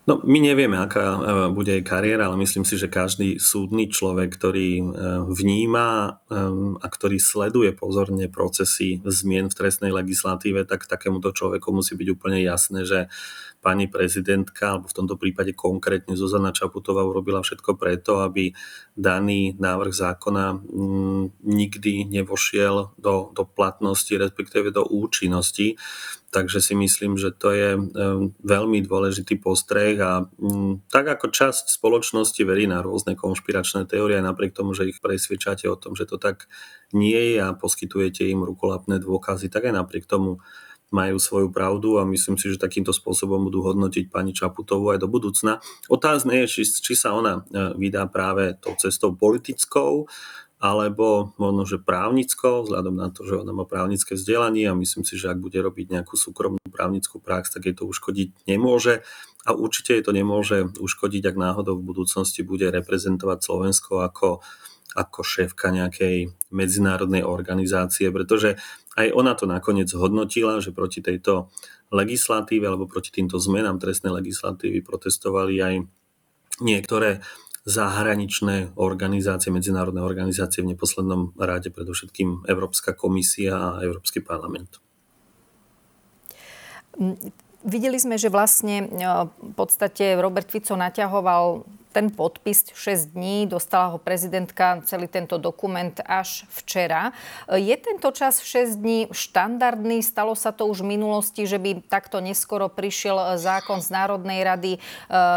No, 0.07 0.23
my 0.23 0.39
nevieme, 0.39 0.79
aká 0.79 1.03
e, 1.03 1.21
bude 1.51 1.75
jej 1.75 1.83
kariéra, 1.83 2.31
ale 2.31 2.39
myslím 2.47 2.63
si, 2.63 2.79
že 2.79 2.87
každý 2.87 3.43
súdny 3.43 3.91
človek, 3.91 4.39
ktorý 4.39 4.71
e, 4.79 4.85
vníma 5.27 5.89
e, 5.91 6.11
a 6.79 6.87
ktorý 6.87 7.19
sleduje 7.19 7.75
pozorne 7.75 8.31
procesy 8.31 9.03
zmien 9.03 9.51
v 9.51 9.59
trestnej 9.59 9.91
legislatíve, 9.91 10.63
tak 10.63 10.87
takémuto 10.87 11.35
človeku 11.35 11.75
musí 11.75 11.99
byť 11.99 12.09
úplne 12.15 12.39
jasné, 12.39 12.87
že 12.87 13.11
pani 13.59 13.91
prezidentka, 13.91 14.79
alebo 14.79 14.87
v 14.87 14.95
tomto 14.95 15.19
prípade 15.19 15.51
konkrétne 15.59 16.15
Zuzana 16.15 16.55
Čaputová 16.55 17.03
urobila 17.03 17.43
všetko 17.43 17.75
preto, 17.75 18.23
aby 18.23 18.55
daný 18.95 19.59
návrh 19.59 19.91
zákona 19.91 20.55
mm, 20.55 21.43
nikdy 21.43 22.07
nevošiel 22.07 22.95
do, 22.95 23.35
do 23.35 23.43
platnosti, 23.43 24.15
respektíve 24.15 24.71
do 24.71 24.87
účinnosti. 24.87 25.75
Takže 26.37 26.61
si 26.61 26.77
myslím, 26.77 27.17
že 27.17 27.33
to 27.33 27.49
je 27.49 27.81
veľmi 28.45 28.85
dôležitý 28.85 29.41
postreh 29.41 29.97
a 30.05 30.29
mm, 30.29 30.85
tak 30.93 31.09
ako 31.09 31.33
časť 31.33 31.73
spoločnosti 31.73 32.45
verí 32.45 32.69
na 32.69 32.85
rôzne 32.85 33.17
konšpiračné 33.17 33.89
teórie, 33.89 34.21
napriek 34.21 34.53
tomu, 34.53 34.77
že 34.77 34.85
ich 34.85 35.01
presvedčate 35.01 35.65
o 35.65 35.81
tom, 35.81 35.97
že 35.97 36.05
to 36.05 36.21
tak 36.21 36.45
nie 36.93 37.17
je 37.33 37.41
a 37.41 37.57
poskytujete 37.57 38.29
im 38.29 38.45
rukolapné 38.45 39.01
dôkazy, 39.01 39.49
tak 39.49 39.73
aj 39.73 39.81
napriek 39.81 40.05
tomu 40.05 40.45
majú 40.93 41.17
svoju 41.17 41.49
pravdu 41.51 41.97
a 41.99 42.05
myslím 42.05 42.37
si, 42.37 42.53
že 42.53 42.61
takýmto 42.61 42.93
spôsobom 42.93 43.41
budú 43.49 43.65
hodnotiť 43.65 44.13
pani 44.13 44.37
Čaputovú 44.37 44.93
aj 44.93 45.03
do 45.03 45.09
budúcna. 45.09 45.59
Otázne 45.91 46.45
je, 46.45 46.61
či, 46.61 46.63
či 46.69 46.95
sa 46.95 47.17
ona 47.17 47.43
e, 47.43 47.75
vydá 47.75 48.07
práve 48.07 48.55
tou 48.63 48.77
cestou 48.79 49.17
politickou, 49.17 50.07
alebo 50.57 51.37
možno, 51.37 51.69
že 51.69 51.77
právnickou, 51.77 52.65
vzhľadom 52.65 52.97
na 52.97 53.13
to, 53.13 53.29
že 53.29 53.37
ona 53.37 53.53
má 53.53 53.69
právnické 53.69 54.17
vzdelanie 54.17 54.65
a 54.73 54.79
myslím 54.79 55.05
si, 55.05 55.21
že 55.21 55.29
ak 55.29 55.39
bude 55.39 55.61
robiť 55.61 55.93
nejakú 55.93 56.17
súkromnú 56.17 56.65
právnickú 56.73 57.21
prax, 57.21 57.53
tak 57.53 57.69
jej 57.69 57.77
to 57.77 57.85
uškodiť 57.85 58.49
nemôže. 58.49 59.05
A 59.45 59.53
určite 59.53 59.95
jej 59.95 60.03
to 60.03 60.17
nemôže 60.17 60.73
uškodiť, 60.81 61.23
ak 61.29 61.37
náhodou 61.37 61.77
v 61.77 61.87
budúcnosti 61.87 62.41
bude 62.41 62.73
reprezentovať 62.73 63.39
Slovensko 63.45 64.01
ako 64.03 64.41
ako 64.97 65.21
šéfka 65.21 65.69
nejakej 65.69 66.33
medzinárodnej 66.49 67.21
organizácie, 67.21 68.09
pretože 68.09 68.57
aj 68.97 69.13
ona 69.13 69.37
to 69.37 69.45
nakoniec 69.45 69.93
hodnotila, 69.93 70.65
že 70.65 70.73
proti 70.73 71.05
tejto 71.05 71.53
legislatíve 71.93 72.65
alebo 72.65 72.89
proti 72.89 73.13
týmto 73.13 73.37
zmenám 73.37 73.77
trestnej 73.77 74.11
legislatívy 74.17 74.81
protestovali 74.81 75.55
aj 75.61 75.75
niektoré 76.65 77.21
zahraničné 77.67 78.79
organizácie, 78.79 79.51
medzinárodné 79.51 79.99
organizácie, 79.99 80.63
v 80.63 80.79
neposlednom 80.79 81.35
rade 81.35 81.75
predovšetkým 81.75 82.47
Európska 82.47 82.95
komisia 82.95 83.59
a 83.59 83.83
Európsky 83.83 84.23
parlament. 84.23 84.79
Videli 87.67 87.99
sme, 87.99 88.15
že 88.15 88.31
vlastne 88.31 88.87
v 88.87 89.53
podstate 89.59 90.15
Robert 90.15 90.47
Fico 90.47 90.79
naťahoval 90.79 91.67
ten 91.97 92.13
podpis 92.13 92.69
6 92.77 93.17
dní, 93.17 93.49
dostala 93.49 93.89
ho 93.89 93.97
prezidentka 93.97 94.85
celý 94.85 95.09
tento 95.09 95.41
dokument 95.41 95.97
až 96.05 96.45
včera. 96.53 97.17
Je 97.49 97.73
tento 97.81 98.13
čas 98.13 98.45
6 98.45 98.77
dní 98.77 98.99
štandardný? 99.09 100.05
Stalo 100.05 100.37
sa 100.37 100.53
to 100.53 100.69
už 100.69 100.85
v 100.85 101.01
minulosti, 101.01 101.49
že 101.49 101.57
by 101.57 101.89
takto 101.89 102.21
neskoro 102.21 102.69
prišiel 102.69 103.41
zákon 103.41 103.81
z 103.81 103.89
Národnej 103.97 104.45
rady 104.45 104.73
e, 104.77 104.81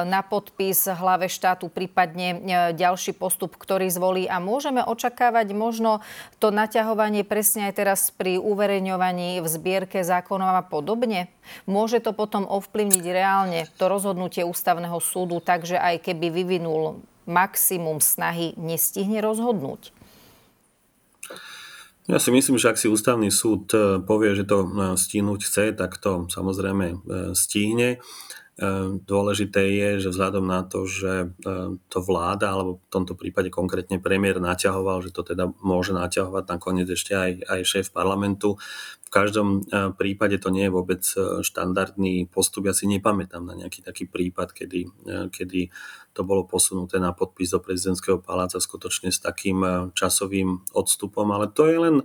na 0.04 0.20
podpis 0.20 0.84
hlave 0.92 1.32
štátu, 1.32 1.72
prípadne 1.72 2.28
e, 2.36 2.38
ďalší 2.75 3.16
postup, 3.16 3.56
ktorý 3.56 3.88
zvolí. 3.88 4.28
A 4.28 4.44
môžeme 4.44 4.84
očakávať 4.84 5.56
možno 5.56 6.04
to 6.44 6.51
naťahovanie 6.51 7.24
presne 7.24 7.72
aj 7.72 7.74
teraz 7.80 8.12
pri 8.12 8.36
uverejňovaní 8.36 9.39
v 9.39 9.48
zbierke 9.48 10.04
zákonov 10.04 10.60
a 10.60 10.63
podobne? 10.68 11.32
Môže 11.66 12.04
to 12.04 12.13
potom 12.13 12.46
ovplyvniť 12.46 13.06
reálne 13.10 13.66
to 13.78 13.89
rozhodnutie 13.89 14.46
ústavného 14.46 14.98
súdu, 15.01 15.42
takže 15.42 15.80
aj 15.80 16.06
keby 16.06 16.28
vyvinul 16.50 17.06
maximum 17.29 18.01
snahy, 18.01 18.58
nestihne 18.58 19.22
rozhodnúť? 19.22 19.94
Ja 22.10 22.18
si 22.18 22.34
myslím, 22.34 22.58
že 22.58 22.74
ak 22.74 22.82
si 22.82 22.89
ústavný 22.89 23.29
súd 23.29 23.70
e, 23.70 24.01
povie, 24.01 24.34
že 24.34 24.41
to 24.50 24.65
e, 24.65 24.70
stihnúť 24.98 25.46
chce, 25.46 25.65
tak 25.77 26.01
to 26.01 26.25
samozrejme 26.25 26.86
e, 26.89 26.98
stihne. 27.38 28.01
Dôležité 29.08 29.63
je, 29.72 29.89
že 30.04 30.12
vzhľadom 30.12 30.44
na 30.44 30.68
to, 30.68 30.84
že 30.84 31.32
to 31.88 32.00
vláda, 32.04 32.51
alebo 32.51 32.84
v 32.84 32.92
tomto 32.92 33.16
prípade 33.16 33.48
konkrétne 33.48 34.04
premiér 34.04 34.44
naťahoval, 34.44 35.00
že 35.00 35.16
to 35.16 35.24
teda 35.24 35.48
môže 35.63 35.96
naťahovať 35.96 36.44
nakoniec 36.44 36.92
ešte 36.92 37.16
aj, 37.16 37.32
aj 37.48 37.60
šéf 37.63 37.88
parlamentu, 37.96 38.60
v 39.10 39.18
každom 39.18 39.66
eh, 39.66 39.89
prípade 39.98 40.38
to 40.38 40.54
nie 40.54 40.70
je 40.70 40.75
vôbec 40.75 41.01
štandardný 41.42 42.30
postup. 42.30 42.70
Ja 42.70 42.78
si 42.78 42.86
nepamätám 42.86 43.42
na 43.42 43.58
nejaký 43.58 43.82
taký 43.82 44.06
prípad, 44.06 44.54
kedy, 44.54 44.86
kedy 45.34 45.74
to 46.13 46.22
bolo 46.22 46.46
posunuté 46.46 47.01
na 47.01 47.10
podpis 47.18 47.50
do 47.50 47.58
prezidentského 47.58 48.22
paláca 48.22 48.62
skutočne 48.62 49.10
s 49.10 49.18
takým 49.18 49.89
časovým 49.98 50.62
odstupom, 50.78 51.25
ale 51.34 51.50
to 51.50 51.66
je 51.66 51.78
len 51.82 51.96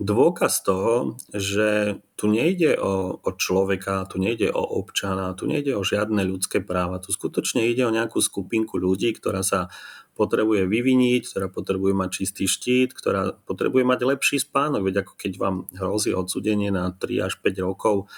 dôkaz 0.00 0.64
toho, 0.64 1.20
že 1.34 2.00
tu 2.16 2.30
nejde 2.30 2.78
o, 2.78 3.18
o 3.18 3.30
človeka, 3.34 4.06
tu 4.06 4.22
nejde 4.22 4.48
o 4.48 4.62
občana, 4.62 5.34
tu 5.34 5.44
nejde 5.44 5.74
o 5.74 5.82
žiadne 5.82 6.22
ľudské 6.24 6.62
práva. 6.62 7.02
Tu 7.02 7.10
skutočne 7.10 7.66
ide 7.66 7.82
o 7.84 7.94
nejakú 7.94 8.22
skupinku 8.22 8.78
ľudí, 8.78 9.12
ktorá 9.12 9.42
sa 9.42 9.68
potrebuje 10.12 10.68
vyviniť, 10.68 11.22
ktorá 11.24 11.46
potrebuje 11.48 11.92
mať 11.96 12.10
čistý 12.12 12.44
štít, 12.44 12.92
ktorá 12.92 13.32
potrebuje 13.48 13.82
mať 13.82 14.00
lepší 14.04 14.36
spánok. 14.44 14.92
Veď 14.92 14.96
ako 15.04 15.12
keď 15.16 15.32
vám 15.40 15.56
hrozí 15.72 16.12
odsudenie 16.12 16.68
na 16.68 16.92
3 16.92 17.26
až 17.32 17.40
5 17.40 17.66
rokov 17.66 18.12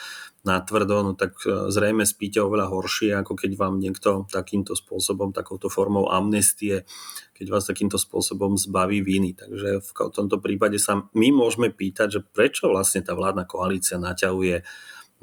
na 0.45 0.61
no 0.61 1.17
tak 1.17 1.41
e, 1.49 1.73
zrejme 1.73 2.05
spíte 2.05 2.45
oveľa 2.45 2.69
horšie, 2.69 3.17
ako 3.17 3.33
keď 3.33 3.57
vám 3.57 3.81
niekto 3.81 4.29
takýmto 4.29 4.77
spôsobom, 4.77 5.33
takouto 5.33 5.73
formou 5.73 6.13
amnestie, 6.13 6.85
keď 7.33 7.47
vás 7.49 7.65
takýmto 7.65 7.97
spôsobom 7.97 8.61
zbaví 8.61 9.01
viny. 9.01 9.33
Takže 9.33 9.81
v 9.81 9.91
tomto 10.13 10.45
prípade 10.45 10.77
sa 10.77 11.09
my 11.17 11.29
môžeme 11.33 11.73
pýtať, 11.73 12.09
že 12.13 12.21
prečo 12.21 12.69
vlastne 12.69 13.01
tá 13.01 13.17
vládna 13.17 13.49
koalícia 13.49 13.97
naťahuje 13.97 14.63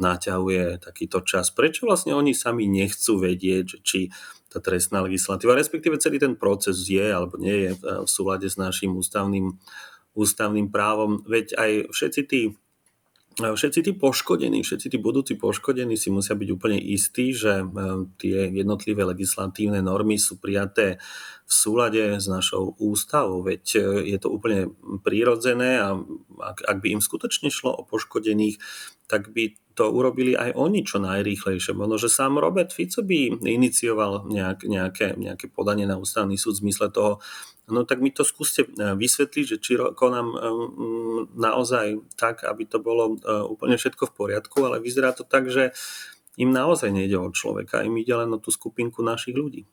naťahuje 0.02 0.82
takýto 0.82 1.22
čas. 1.22 1.54
Prečo 1.54 1.86
vlastne 1.86 2.18
oni 2.18 2.34
sami 2.34 2.66
nechcú 2.66 3.22
vedieť, 3.22 3.86
či 3.86 4.10
tá 4.50 4.58
trestná 4.58 5.06
legislatíva, 5.06 5.54
respektíve 5.54 6.02
celý 6.02 6.18
ten 6.18 6.34
proces 6.34 6.90
je 6.90 7.06
alebo 7.06 7.38
nie 7.38 7.70
je 7.70 7.72
v 7.78 8.10
súlade 8.10 8.50
s 8.50 8.58
našim 8.58 8.98
ústavným, 8.98 9.62
ústavným 10.18 10.74
právom. 10.74 11.22
Veď 11.24 11.56
aj 11.56 11.72
všetci 11.94 12.22
tí 12.26 12.42
Všetci 13.32 13.80
tí 13.88 13.92
poškodení, 13.96 14.60
všetci 14.60 14.92
tí 14.92 14.98
budúci 15.00 15.40
poškodení 15.40 15.96
si 15.96 16.12
musia 16.12 16.36
byť 16.36 16.50
úplne 16.52 16.76
istí, 16.76 17.32
že 17.32 17.64
e, 17.64 17.66
tie 18.20 18.52
jednotlivé 18.52 19.08
legislatívne 19.08 19.80
normy 19.80 20.20
sú 20.20 20.36
prijaté 20.36 21.00
v 21.52 21.54
súlade 21.54 22.16
s 22.16 22.32
našou 22.32 22.80
ústavou. 22.80 23.44
Veď 23.44 23.64
e, 23.76 24.16
je 24.16 24.18
to 24.24 24.32
úplne 24.32 24.72
prírodzené 25.04 25.84
a 25.84 26.00
ak, 26.40 26.64
ak 26.64 26.78
by 26.80 26.96
im 26.96 27.04
skutočne 27.04 27.52
šlo 27.52 27.76
o 27.76 27.84
poškodených, 27.84 28.56
tak 29.12 29.36
by 29.36 29.60
to 29.76 29.92
urobili 29.92 30.32
aj 30.32 30.56
oni 30.56 30.88
čo 30.88 31.04
najrýchlejšie. 31.04 31.76
Možno, 31.76 32.00
že 32.00 32.08
sám 32.08 32.40
Robert 32.40 32.72
Fico 32.72 33.04
by 33.04 33.44
inicioval 33.44 34.32
nejak, 34.32 34.64
nejaké, 34.64 35.20
nejaké 35.20 35.52
podanie 35.52 35.84
na 35.84 36.00
ústavný 36.00 36.40
súd 36.40 36.56
v 36.56 36.72
zmysle 36.72 36.88
toho, 36.88 37.20
no 37.68 37.84
tak 37.84 38.00
mi 38.00 38.16
to 38.16 38.24
skúste 38.24 38.72
e, 38.72 38.96
vysvetliť, 38.96 39.46
že 39.52 39.58
či 39.60 39.76
konám 39.76 40.28
e, 40.32 40.38
naozaj 41.36 42.16
tak, 42.16 42.48
aby 42.48 42.64
to 42.64 42.80
bolo 42.80 43.20
úplne 43.52 43.76
všetko 43.76 44.08
v 44.08 44.16
poriadku, 44.16 44.64
ale 44.64 44.80
vyzerá 44.80 45.12
to 45.12 45.28
tak, 45.28 45.52
že 45.52 45.76
im 46.40 46.56
naozaj 46.56 46.96
nejde 46.96 47.20
o 47.20 47.28
človeka, 47.28 47.84
im 47.84 48.00
ide 48.00 48.16
len 48.16 48.32
o 48.32 48.40
tú 48.40 48.56
skupinku 48.56 49.04
našich 49.04 49.36
ľudí. 49.36 49.68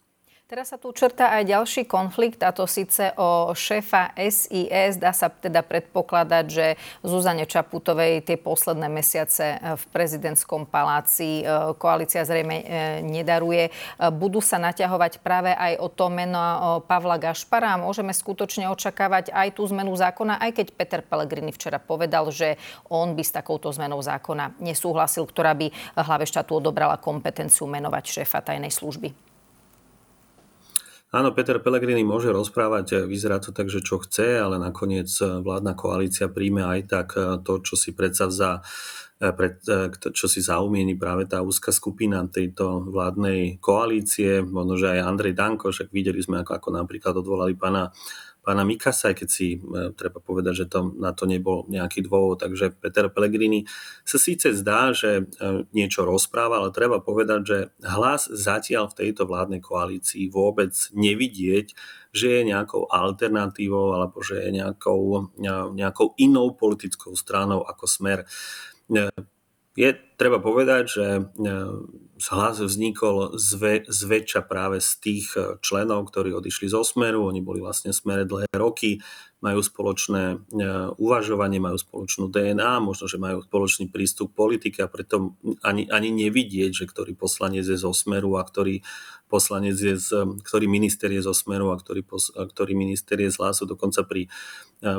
Teraz 0.48 0.72
sa 0.72 0.80
tu 0.80 0.88
črta 0.96 1.28
aj 1.28 1.44
ďalší 1.44 1.84
konflikt, 1.84 2.40
a 2.40 2.56
to 2.56 2.64
síce 2.64 3.12
o 3.20 3.52
šéfa 3.52 4.16
SIS. 4.16 4.96
Dá 4.96 5.12
sa 5.12 5.28
teda 5.28 5.60
predpokladať, 5.60 6.44
že 6.48 6.80
Zuzane 7.04 7.44
Čaputovej 7.44 8.24
tie 8.24 8.40
posledné 8.40 8.88
mesiace 8.88 9.60
v 9.60 9.84
prezidentskom 9.92 10.64
paláci 10.64 11.44
e, 11.44 11.76
koalícia 11.76 12.24
zrejme 12.24 12.64
e, 12.64 12.66
nedaruje. 13.04 13.68
E, 13.68 13.70
budú 14.08 14.40
sa 14.40 14.56
naťahovať 14.56 15.20
práve 15.20 15.52
aj 15.52 15.84
o 15.84 15.92
to 15.92 16.08
meno 16.08 16.80
Pavla 16.88 17.20
Gašpara. 17.20 17.76
Môžeme 17.76 18.16
skutočne 18.16 18.72
očakávať 18.72 19.28
aj 19.36 19.52
tú 19.52 19.68
zmenu 19.68 19.92
zákona, 20.00 20.40
aj 20.48 20.64
keď 20.64 20.66
Peter 20.72 21.00
Pellegrini 21.04 21.52
včera 21.52 21.76
povedal, 21.76 22.24
že 22.32 22.56
on 22.88 23.12
by 23.12 23.20
s 23.20 23.36
takouto 23.36 23.68
zmenou 23.68 24.00
zákona 24.00 24.56
nesúhlasil, 24.64 25.28
ktorá 25.28 25.52
by 25.52 25.68
hlave 25.92 26.24
štátu 26.24 26.56
odobrala 26.56 26.96
kompetenciu 26.96 27.68
menovať 27.68 28.24
šéfa 28.24 28.40
tajnej 28.40 28.72
služby. 28.72 29.28
Áno, 31.08 31.32
Peter 31.32 31.56
Pellegrini 31.56 32.04
môže 32.04 32.28
rozprávať, 32.28 33.08
vyzerá 33.08 33.40
to 33.40 33.48
tak, 33.48 33.72
že 33.72 33.80
čo 33.80 33.96
chce, 33.96 34.44
ale 34.44 34.60
nakoniec 34.60 35.08
vládna 35.16 35.72
koalícia 35.72 36.28
príjme 36.28 36.60
aj 36.60 36.80
tak 36.84 37.08
to, 37.48 37.64
čo 37.64 37.80
si 37.80 37.96
predsa 37.96 38.28
za 38.28 38.60
pred, 39.18 39.58
čo 40.14 40.30
si 40.30 40.38
zaumieni 40.38 40.94
práve 40.94 41.26
tá 41.26 41.42
úzka 41.42 41.74
skupina 41.74 42.22
tejto 42.30 42.86
vládnej 42.86 43.58
koalície, 43.58 44.46
možno, 44.46 44.78
že 44.78 44.94
aj 44.94 45.08
Andrej 45.10 45.34
Danko, 45.34 45.74
však 45.74 45.90
videli 45.90 46.22
sme, 46.22 46.46
ako, 46.46 46.54
ako 46.54 46.68
napríklad 46.76 47.14
odvolali 47.18 47.58
pána 47.58 47.90
pána 48.48 48.64
Mikasa, 48.64 49.12
aj 49.12 49.16
keď 49.20 49.28
si 49.28 49.60
e, 49.60 49.92
treba 49.92 50.24
povedať, 50.24 50.64
že 50.64 50.66
to, 50.72 50.96
na 50.96 51.12
to 51.12 51.28
nebol 51.28 51.68
nejaký 51.68 52.00
dôvod. 52.00 52.40
Takže 52.40 52.72
Peter 52.80 53.12
Pellegrini 53.12 53.68
sa 54.08 54.16
síce 54.16 54.56
zdá, 54.56 54.96
že 54.96 55.28
e, 55.28 55.68
niečo 55.76 56.08
rozpráva, 56.08 56.64
ale 56.64 56.72
treba 56.72 56.96
povedať, 57.04 57.40
že 57.44 57.58
hlas 57.84 58.24
zatiaľ 58.32 58.88
v 58.88 59.04
tejto 59.04 59.28
vládnej 59.28 59.60
koalícii 59.60 60.32
vôbec 60.32 60.72
nevidieť, 60.96 61.76
že 62.16 62.40
je 62.40 62.48
nejakou 62.48 62.88
alternatívou 62.88 63.92
alebo 63.92 64.24
že 64.24 64.40
je 64.40 64.64
nejakou, 64.64 65.28
e, 65.36 65.52
nejakou 65.76 66.16
inou 66.16 66.56
politickou 66.56 67.12
stranou 67.20 67.68
ako 67.68 67.84
smer. 67.84 68.24
Je 69.76 69.90
treba 70.16 70.40
povedať, 70.40 70.82
že 70.88 71.06
hlas 72.26 72.58
vznikol 72.58 73.38
zve, 73.38 73.86
zväčša 73.86 74.42
práve 74.50 74.82
z 74.82 74.90
tých 74.98 75.26
e, 75.38 75.56
členov, 75.62 76.10
ktorí 76.10 76.34
odišli 76.34 76.66
zo 76.66 76.82
Smeru. 76.82 77.30
Oni 77.30 77.38
boli 77.38 77.62
vlastne 77.62 77.94
Smere 77.94 78.26
dlhé 78.26 78.50
roky, 78.58 78.98
majú 79.38 79.62
spoločné 79.62 80.22
e, 80.34 80.36
uvažovanie, 80.98 81.62
majú 81.62 81.78
spoločnú 81.78 82.26
DNA, 82.26 82.82
možno, 82.82 83.06
že 83.06 83.22
majú 83.22 83.46
spoločný 83.46 83.86
prístup 83.86 84.34
politike 84.34 84.82
a 84.82 84.90
preto 84.90 85.38
ani, 85.62 85.86
ani 85.86 86.10
nevidieť, 86.10 86.74
že 86.74 86.84
ktorý 86.90 87.14
poslanec 87.14 87.62
je 87.62 87.78
zo 87.78 87.94
Smeru 87.94 88.34
a 88.34 88.42
ktorý 88.42 88.82
poslanec 89.30 89.78
je 89.78 89.94
z, 89.94 90.08
ktorý 90.42 90.66
minister 90.66 91.12
je 91.14 91.22
zo 91.22 91.30
Smeru 91.30 91.70
a 91.70 91.78
ktorý, 91.78 92.02
a 92.34 92.42
ktorý 92.50 92.72
minister 92.74 93.14
je 93.20 93.30
z 93.30 93.38
hlasu. 93.38 93.62
Dokonca 93.70 94.02
pri 94.02 94.26
e, 94.26 94.28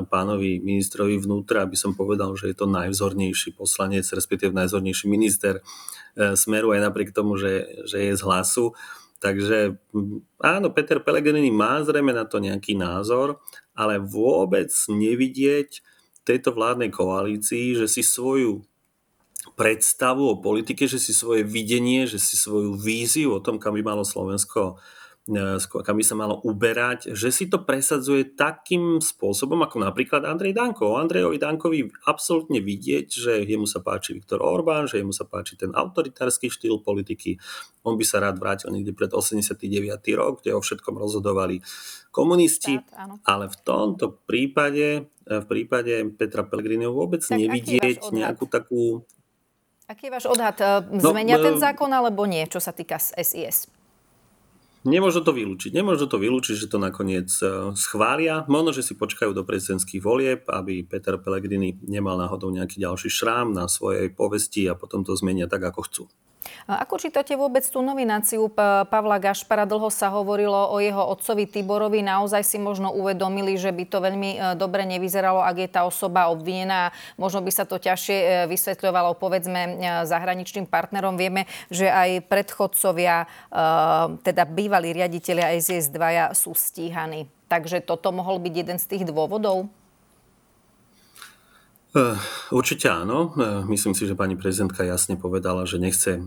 pánovi 0.08 0.63
ministrovi 0.63 1.19
vnútra, 1.19 1.67
aby 1.67 1.75
som 1.75 1.91
povedal, 1.91 2.31
že 2.39 2.55
je 2.55 2.55
to 2.55 2.69
najvzornejší 2.69 3.60
poslanec, 3.60 4.08
respektíve 4.08 4.55
najvzornejší 4.55 5.12
minister 5.12 5.60
e, 5.60 6.39
Smeru 6.39 6.72
aj 6.72 6.88
napriek 6.88 7.12
tomu, 7.12 7.36
že, 7.36 7.84
že 7.84 8.08
je 8.08 8.13
z 8.15 8.24
hlasu. 8.24 8.72
Takže 9.19 9.75
áno, 10.39 10.71
Peter 10.71 11.03
Pellegrini 11.03 11.51
má 11.51 11.83
zrejme 11.83 12.15
na 12.15 12.23
to 12.23 12.39
nejaký 12.39 12.79
názor, 12.79 13.43
ale 13.75 13.99
vôbec 13.99 14.71
nevidieť 14.88 15.83
tejto 16.23 16.55
vládnej 16.55 16.88
koalícii, 16.88 17.75
že 17.75 17.91
si 17.91 17.99
svoju 17.99 18.63
predstavu 19.59 20.23
o 20.23 20.39
politike, 20.39 20.88
že 20.88 20.99
si 20.99 21.11
svoje 21.11 21.43
videnie, 21.43 22.07
že 22.07 22.15
si 22.15 22.39
svoju 22.39 22.79
víziu 22.79 23.35
o 23.35 23.43
tom, 23.43 23.59
kam 23.59 23.75
by 23.75 23.83
malo 23.83 24.07
Slovensko 24.07 24.79
kam 25.86 25.95
by 26.01 26.05
sa 26.05 26.17
malo 26.17 26.41
uberať, 26.41 27.13
že 27.13 27.29
si 27.29 27.45
to 27.45 27.62
presadzuje 27.62 28.33
takým 28.33 28.98
spôsobom, 28.98 29.62
ako 29.62 29.86
napríklad 29.86 30.25
Andrej 30.25 30.57
Danko. 30.57 30.98
Andrejovi 30.98 31.38
Dankovi 31.38 31.79
absolútne 32.09 32.57
vidieť, 32.57 33.07
že 33.07 33.33
jemu 33.45 33.69
sa 33.69 33.86
páči 33.86 34.17
Viktor 34.17 34.41
Orbán, 34.41 34.89
že 34.89 34.98
jemu 34.98 35.13
sa 35.13 35.29
páči 35.29 35.53
ten 35.53 35.69
autoritársky 35.69 36.50
štýl 36.50 36.81
politiky. 36.81 37.38
On 37.86 37.93
by 37.93 38.05
sa 38.05 38.19
rád 38.25 38.41
vrátil 38.41 38.74
niekde 38.74 38.98
pred 38.98 39.13
89. 39.13 39.62
rok, 40.17 40.41
kde 40.41 40.57
o 40.57 40.62
všetkom 40.65 40.98
rozhodovali 40.98 41.62
komunisti, 42.09 42.81
Štát, 42.81 43.21
ale 43.29 43.53
v 43.53 43.57
tomto 43.62 44.17
prípade, 44.25 45.13
e, 45.29 45.33
v 45.39 45.45
prípade 45.45 45.93
Petra 46.17 46.41
Pellegriniho 46.41 46.89
vôbec 46.89 47.21
tak 47.21 47.38
nevidieť 47.38 48.09
nejakú 48.09 48.50
takú 48.50 49.05
Aký 49.89 50.05
je 50.05 50.13
váš 50.13 50.29
odhad? 50.29 50.53
E, 50.62 50.86
no, 50.89 51.13
zmenia 51.13 51.41
no, 51.41 51.50
ten 51.50 51.55
zákon 51.57 51.89
alebo 51.89 52.29
nie, 52.29 52.45
čo 52.45 52.62
sa 52.62 52.69
týka 52.69 53.01
SIS? 53.01 53.78
Nemôžu 54.88 55.19
to 55.19 55.36
vylúčiť. 55.36 55.75
Nemôžu 55.75 56.07
to 56.07 56.15
vylúčiť, 56.15 56.55
že 56.55 56.71
to 56.71 56.79
nakoniec 56.79 57.27
e, 57.43 57.75
schvália. 57.75 58.48
Možno, 58.48 58.71
že 58.71 58.88
si 58.88 58.95
počkajú 58.95 59.36
do 59.36 59.43
prezidentských 59.43 60.00
volieb, 60.00 60.48
aby 60.48 60.88
Peter 60.88 61.19
Pellegrini 61.19 61.75
nemal 61.83 62.15
náhodou 62.15 62.48
nejaký 62.48 62.79
ďalší 62.79 63.12
šrám 63.12 63.51
na 63.51 63.67
svojej 63.67 64.07
povesti 64.07 64.71
a 64.71 64.79
potom 64.79 65.03
to 65.03 65.12
zmenia 65.19 65.51
tak, 65.51 65.67
ako 65.67 65.83
chcú. 65.83 66.03
Ako 66.69 67.01
čítate 67.01 67.34
vôbec 67.34 67.65
tú 67.65 67.81
nomináciu 67.81 68.48
Pavla 68.88 69.17
Gašpara? 69.17 69.65
Dlho 69.65 69.89
sa 69.89 70.13
hovorilo 70.13 70.69
o 70.69 70.77
jeho 70.77 71.01
otcovi 71.01 71.50
Tiborovi. 71.50 72.05
Naozaj 72.05 72.46
si 72.46 72.58
možno 72.62 72.93
uvedomili, 72.93 73.58
že 73.58 73.74
by 73.74 73.84
to 73.89 73.98
veľmi 74.00 74.31
e, 74.34 74.38
dobre 74.53 74.86
nevyzeralo, 74.86 75.41
ak 75.41 75.58
je 75.65 75.69
tá 75.69 75.81
osoba 75.84 76.29
obvinená. 76.29 76.93
Možno 77.17 77.41
by 77.41 77.51
sa 77.51 77.65
to 77.65 77.81
ťažšie 77.81 78.17
e, 78.17 78.27
vysvetľovalo, 78.53 79.17
povedzme, 79.17 79.62
e, 79.65 79.69
zahraničným 80.05 80.69
partnerom. 80.69 81.17
Vieme, 81.17 81.50
že 81.67 81.89
aj 81.89 82.29
predchodcovia, 82.29 83.27
teda 84.24 84.43
bývalí 84.47 84.93
riaditeľia 84.93 85.58
SIS-2 85.58 86.32
sú 86.38 86.54
stíhaní. 86.54 87.28
Takže 87.49 87.82
toto 87.82 88.13
mohol 88.13 88.38
byť 88.38 88.54
jeden 88.54 88.78
z 88.78 88.86
tých 88.86 89.04
dôvodov? 89.10 89.67
Eh, 91.89 92.17
určite 92.54 92.86
áno. 92.86 93.34
Eh, 93.34 93.65
myslím 93.65 93.97
si, 93.97 94.06
že 94.06 94.13
pani 94.13 94.38
prezidentka 94.38 94.86
jasne 94.86 95.17
povedala, 95.17 95.65
že 95.65 95.82
nechce 95.82 96.21
eh, 96.21 96.25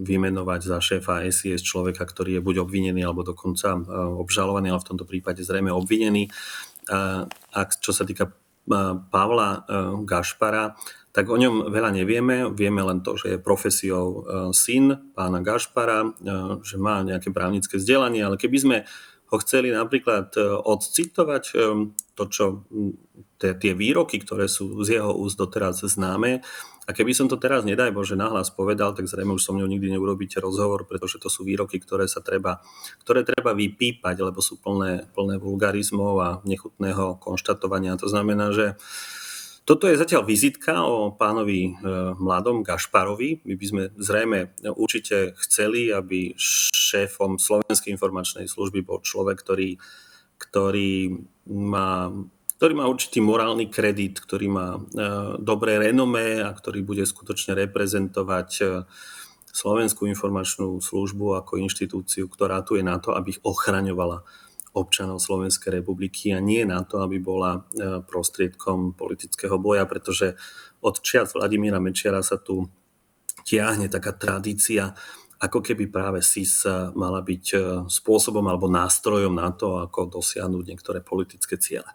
vymenovať 0.00 0.60
za 0.64 0.80
šéfa 0.80 1.28
SIS 1.28 1.60
človeka, 1.60 2.08
ktorý 2.08 2.40
je 2.40 2.44
buď 2.44 2.64
obvinený 2.64 3.04
alebo 3.04 3.20
dokonca 3.20 3.76
obžalovaný, 4.16 4.72
ale 4.72 4.80
v 4.80 4.88
tomto 4.88 5.04
prípade 5.04 5.44
zrejme 5.44 5.68
obvinený. 5.68 6.32
A 7.54 7.60
čo 7.78 7.94
sa 7.94 8.02
týka 8.02 8.34
Pavla 9.06 9.62
Gašpara, 10.02 10.74
tak 11.14 11.30
o 11.30 11.38
ňom 11.38 11.70
veľa 11.70 11.94
nevieme. 11.94 12.50
Vieme 12.50 12.82
len 12.82 13.06
to, 13.06 13.14
že 13.14 13.36
je 13.36 13.38
profesiou 13.38 14.26
syn 14.50 15.14
pána 15.14 15.46
Gašpara, 15.46 16.10
že 16.66 16.76
má 16.82 17.06
nejaké 17.06 17.30
právnické 17.30 17.78
vzdelanie, 17.78 18.26
ale 18.26 18.34
keby 18.34 18.58
sme 18.58 18.76
ho 19.30 19.36
chceli 19.38 19.70
napríklad 19.70 20.34
odcitovať 20.66 21.44
to, 22.18 22.24
čo 22.26 22.66
tie 23.42 23.72
výroky, 23.74 24.22
ktoré 24.22 24.46
sú 24.46 24.78
z 24.86 25.02
jeho 25.02 25.10
úst 25.10 25.34
doteraz 25.34 25.82
známe. 25.82 26.46
A 26.82 26.90
keby 26.90 27.14
som 27.14 27.30
to 27.30 27.38
teraz, 27.38 27.62
nedaj 27.62 27.94
Bože, 27.94 28.18
nahlas 28.18 28.50
povedal, 28.50 28.90
tak 28.90 29.06
zrejme 29.06 29.38
už 29.38 29.42
so 29.42 29.54
mnou 29.54 29.70
nikdy 29.70 29.94
neurobíte 29.94 30.42
rozhovor, 30.42 30.82
pretože 30.82 31.22
to 31.22 31.30
sú 31.30 31.46
výroky, 31.46 31.78
ktoré 31.78 32.10
sa 32.10 32.18
treba, 32.18 32.58
ktoré 33.06 33.22
treba 33.22 33.54
vypípať, 33.54 34.18
lebo 34.18 34.42
sú 34.42 34.58
plné, 34.58 35.06
plné 35.14 35.38
vulgarizmov 35.38 36.14
a 36.18 36.28
nechutného 36.42 37.22
konštatovania. 37.22 37.94
To 38.02 38.10
znamená, 38.10 38.50
že 38.50 38.74
toto 39.62 39.86
je 39.86 39.94
zatiaľ 39.94 40.26
vizitka 40.26 40.82
o 40.82 41.14
pánovi 41.14 41.70
e, 41.70 41.72
mladom 42.18 42.66
Gašparovi. 42.66 43.46
My 43.46 43.54
by 43.54 43.66
sme 43.70 43.82
zrejme 43.94 44.38
určite 44.74 45.38
chceli, 45.38 45.94
aby 45.94 46.34
šéfom 46.34 47.38
Slovenskej 47.38 47.94
informačnej 47.94 48.50
služby 48.50 48.82
bol 48.82 48.98
človek, 49.06 49.38
ktorý, 49.38 49.78
ktorý 50.34 51.14
má 51.46 52.10
ktorý 52.62 52.78
má 52.78 52.86
určitý 52.86 53.18
morálny 53.18 53.66
kredit, 53.66 54.22
ktorý 54.22 54.46
má 54.46 54.78
e, 54.78 54.80
dobré 55.42 55.82
renomé 55.82 56.46
a 56.46 56.54
ktorý 56.54 56.86
bude 56.86 57.02
skutočne 57.02 57.58
reprezentovať 57.58 58.50
e, 58.62 58.64
Slovenskú 59.50 60.06
informačnú 60.06 60.78
službu 60.78 61.42
ako 61.42 61.58
inštitúciu, 61.58 62.30
ktorá 62.30 62.62
tu 62.62 62.78
je 62.78 62.86
na 62.86 63.02
to, 63.02 63.18
aby 63.18 63.34
ich 63.34 63.42
ochraňovala 63.42 64.22
občanov 64.78 65.18
Slovenskej 65.18 65.82
republiky 65.82 66.30
a 66.30 66.38
nie 66.38 66.62
na 66.62 66.86
to, 66.86 67.02
aby 67.02 67.18
bola 67.18 67.66
e, 67.74 67.98
prostriedkom 68.06 68.94
politického 68.94 69.58
boja, 69.58 69.82
pretože 69.82 70.38
od 70.86 71.02
čias 71.02 71.34
Vladimíra 71.34 71.82
Mečiara 71.82 72.22
sa 72.22 72.38
tu 72.38 72.70
tiahne 73.42 73.90
taká 73.90 74.14
tradícia, 74.14 74.94
ako 75.42 75.66
keby 75.66 75.90
práve 75.90 76.22
SIS 76.22 76.62
mala 76.94 77.26
byť 77.26 77.44
spôsobom 77.90 78.46
alebo 78.46 78.70
nástrojom 78.70 79.34
na 79.34 79.50
to, 79.50 79.82
ako 79.82 80.22
dosiahnuť 80.22 80.62
niektoré 80.62 81.02
politické 81.02 81.58
ciele. 81.58 81.90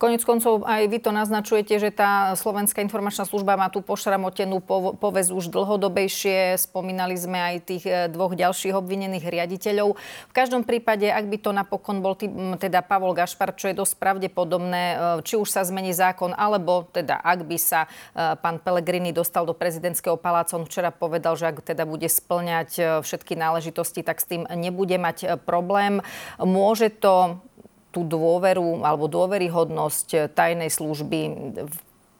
Konec 0.00 0.24
koncov 0.24 0.64
aj 0.64 0.88
vy 0.88 0.96
to 0.96 1.12
naznačujete, 1.12 1.76
že 1.76 1.92
tá 1.92 2.32
Slovenská 2.32 2.80
informačná 2.80 3.28
služba 3.28 3.60
má 3.60 3.68
tú 3.68 3.84
pošramotenú 3.84 4.64
povez 4.96 5.28
už 5.28 5.52
dlhodobejšie. 5.52 6.56
Spomínali 6.56 7.20
sme 7.20 7.36
aj 7.36 7.56
tých 7.68 7.84
e, 7.84 8.08
dvoch 8.08 8.32
ďalších 8.32 8.72
obvinených 8.72 9.28
riaditeľov. 9.28 10.00
V 10.00 10.32
každom 10.32 10.64
prípade, 10.64 11.04
ak 11.04 11.28
by 11.28 11.36
to 11.36 11.50
napokon 11.52 12.00
bol 12.00 12.16
tý, 12.16 12.32
teda 12.56 12.80
Pavol 12.80 13.12
Gašpar, 13.12 13.52
čo 13.52 13.68
je 13.68 13.76
dosť 13.76 14.00
pravdepodobné, 14.00 14.82
e, 14.88 14.94
či 15.20 15.36
už 15.36 15.52
sa 15.52 15.68
zmení 15.68 15.92
zákon, 15.92 16.32
alebo 16.32 16.88
teda 16.88 17.20
ak 17.20 17.44
by 17.44 17.58
sa 17.60 17.84
e, 17.84 18.40
pán 18.40 18.56
Pellegrini 18.56 19.12
dostal 19.12 19.44
do 19.44 19.52
prezidentského 19.52 20.16
paláca, 20.16 20.56
on 20.56 20.64
včera 20.64 20.88
povedal, 20.88 21.36
že 21.36 21.52
ak 21.52 21.60
teda 21.60 21.84
bude 21.84 22.08
splňať 22.08 23.04
všetky 23.04 23.36
náležitosti, 23.36 24.00
tak 24.00 24.16
s 24.16 24.24
tým 24.24 24.48
nebude 24.48 24.96
mať 24.96 25.44
problém. 25.44 26.00
Môže 26.40 26.88
to 26.88 27.44
tú 27.90 28.06
dôveru 28.06 28.86
alebo 28.86 29.10
dôveryhodnosť 29.10 30.34
tajnej 30.34 30.70
služby 30.70 31.20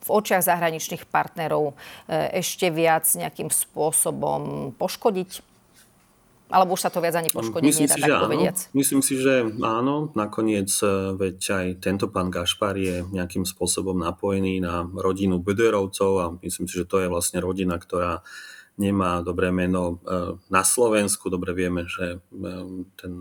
v 0.01 0.09
očiach 0.09 0.43
zahraničných 0.43 1.05
partnerov 1.07 1.73
e, 1.73 1.75
ešte 2.41 2.73
viac 2.73 3.05
nejakým 3.05 3.53
spôsobom 3.53 4.73
poškodiť? 4.75 5.47
Alebo 6.51 6.75
už 6.75 6.83
sa 6.83 6.91
to 6.91 6.99
viac 6.99 7.15
ani 7.15 7.31
poškodiť 7.31 7.63
Myslím 7.63 7.87
nedá, 7.87 7.95
si, 7.95 8.03
tak 8.03 8.25
povediac? 8.27 8.57
Myslím 8.75 9.01
si, 9.07 9.15
že 9.15 9.47
áno. 9.63 10.11
Nakoniec, 10.19 10.73
e, 10.83 11.15
veď 11.15 11.39
aj 11.39 11.67
tento 11.79 12.11
pán 12.11 12.33
Gašpar 12.33 12.75
je 12.75 13.07
nejakým 13.07 13.47
spôsobom 13.47 13.95
napojený 13.95 14.59
na 14.59 14.83
rodinu 14.83 15.39
Böderovcov 15.39 16.13
a 16.19 16.27
myslím 16.43 16.67
si, 16.67 16.75
že 16.81 16.89
to 16.89 16.99
je 16.99 17.13
vlastne 17.13 17.39
rodina, 17.39 17.79
ktorá 17.79 18.27
nemá 18.81 19.21
dobré 19.21 19.53
meno 19.53 20.01
e, 20.01 20.41
na 20.49 20.65
Slovensku. 20.65 21.29
Dobre 21.29 21.53
vieme, 21.53 21.85
že 21.85 22.25
ten 22.97 23.13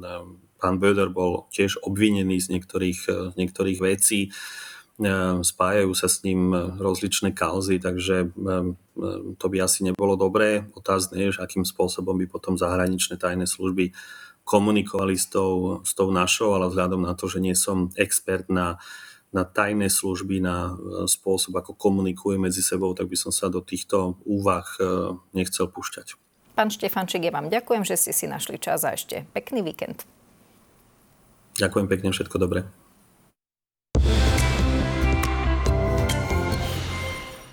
pán 0.55 0.75
Böder 0.79 1.11
bol 1.11 1.51
tiež 1.51 1.83
obvinený 1.83 2.39
z 2.39 2.55
niektorých, 2.55 3.01
z 3.31 3.35
niektorých 3.35 3.79
vecí. 3.83 4.31
spájajú 5.43 5.91
sa 5.95 6.07
s 6.07 6.23
ním 6.27 6.51
rozličné 6.55 7.31
kauzy, 7.31 7.79
takže 7.79 8.35
to 9.39 9.45
by 9.47 9.57
asi 9.63 9.87
nebolo 9.87 10.19
dobré. 10.19 10.67
Otázne 10.75 11.31
je, 11.31 11.39
akým 11.39 11.63
spôsobom 11.63 12.19
by 12.19 12.27
potom 12.27 12.59
zahraničné 12.59 13.15
tajné 13.15 13.47
služby 13.47 13.95
komunikovali 14.43 15.15
s 15.15 15.29
tou, 15.31 15.79
s 15.85 15.93
tou 15.93 16.09
našou, 16.09 16.57
ale 16.57 16.67
vzhľadom 16.67 17.05
na 17.05 17.13
to, 17.13 17.29
že 17.29 17.39
nie 17.39 17.53
som 17.53 17.93
expert 17.95 18.49
na, 18.49 18.81
na 19.29 19.45
tajné 19.45 19.93
služby, 19.93 20.41
na 20.41 20.73
e, 20.73 21.05
spôsob, 21.05 21.53
ako 21.61 21.77
komunikuje 21.77 22.41
medzi 22.41 22.65
sebou, 22.65 22.97
tak 22.97 23.09
by 23.09 23.17
som 23.17 23.29
sa 23.29 23.45
do 23.45 23.61
týchto 23.61 24.17
úvah 24.25 24.65
e, 24.81 25.13
nechcel 25.37 25.69
púšťať. 25.69 26.17
Pán 26.57 26.73
Štefančík, 26.73 27.23
ja 27.23 27.31
vám 27.31 27.47
ďakujem, 27.47 27.85
že 27.85 27.95
ste 27.95 28.11
si 28.11 28.25
našli 28.25 28.57
čas 28.57 28.83
a 28.83 28.97
ešte 28.97 29.29
pekný 29.31 29.61
víkend. 29.61 30.03
Ďakujem 31.61 31.87
pekne, 31.87 32.09
všetko 32.09 32.35
dobré. 32.41 32.65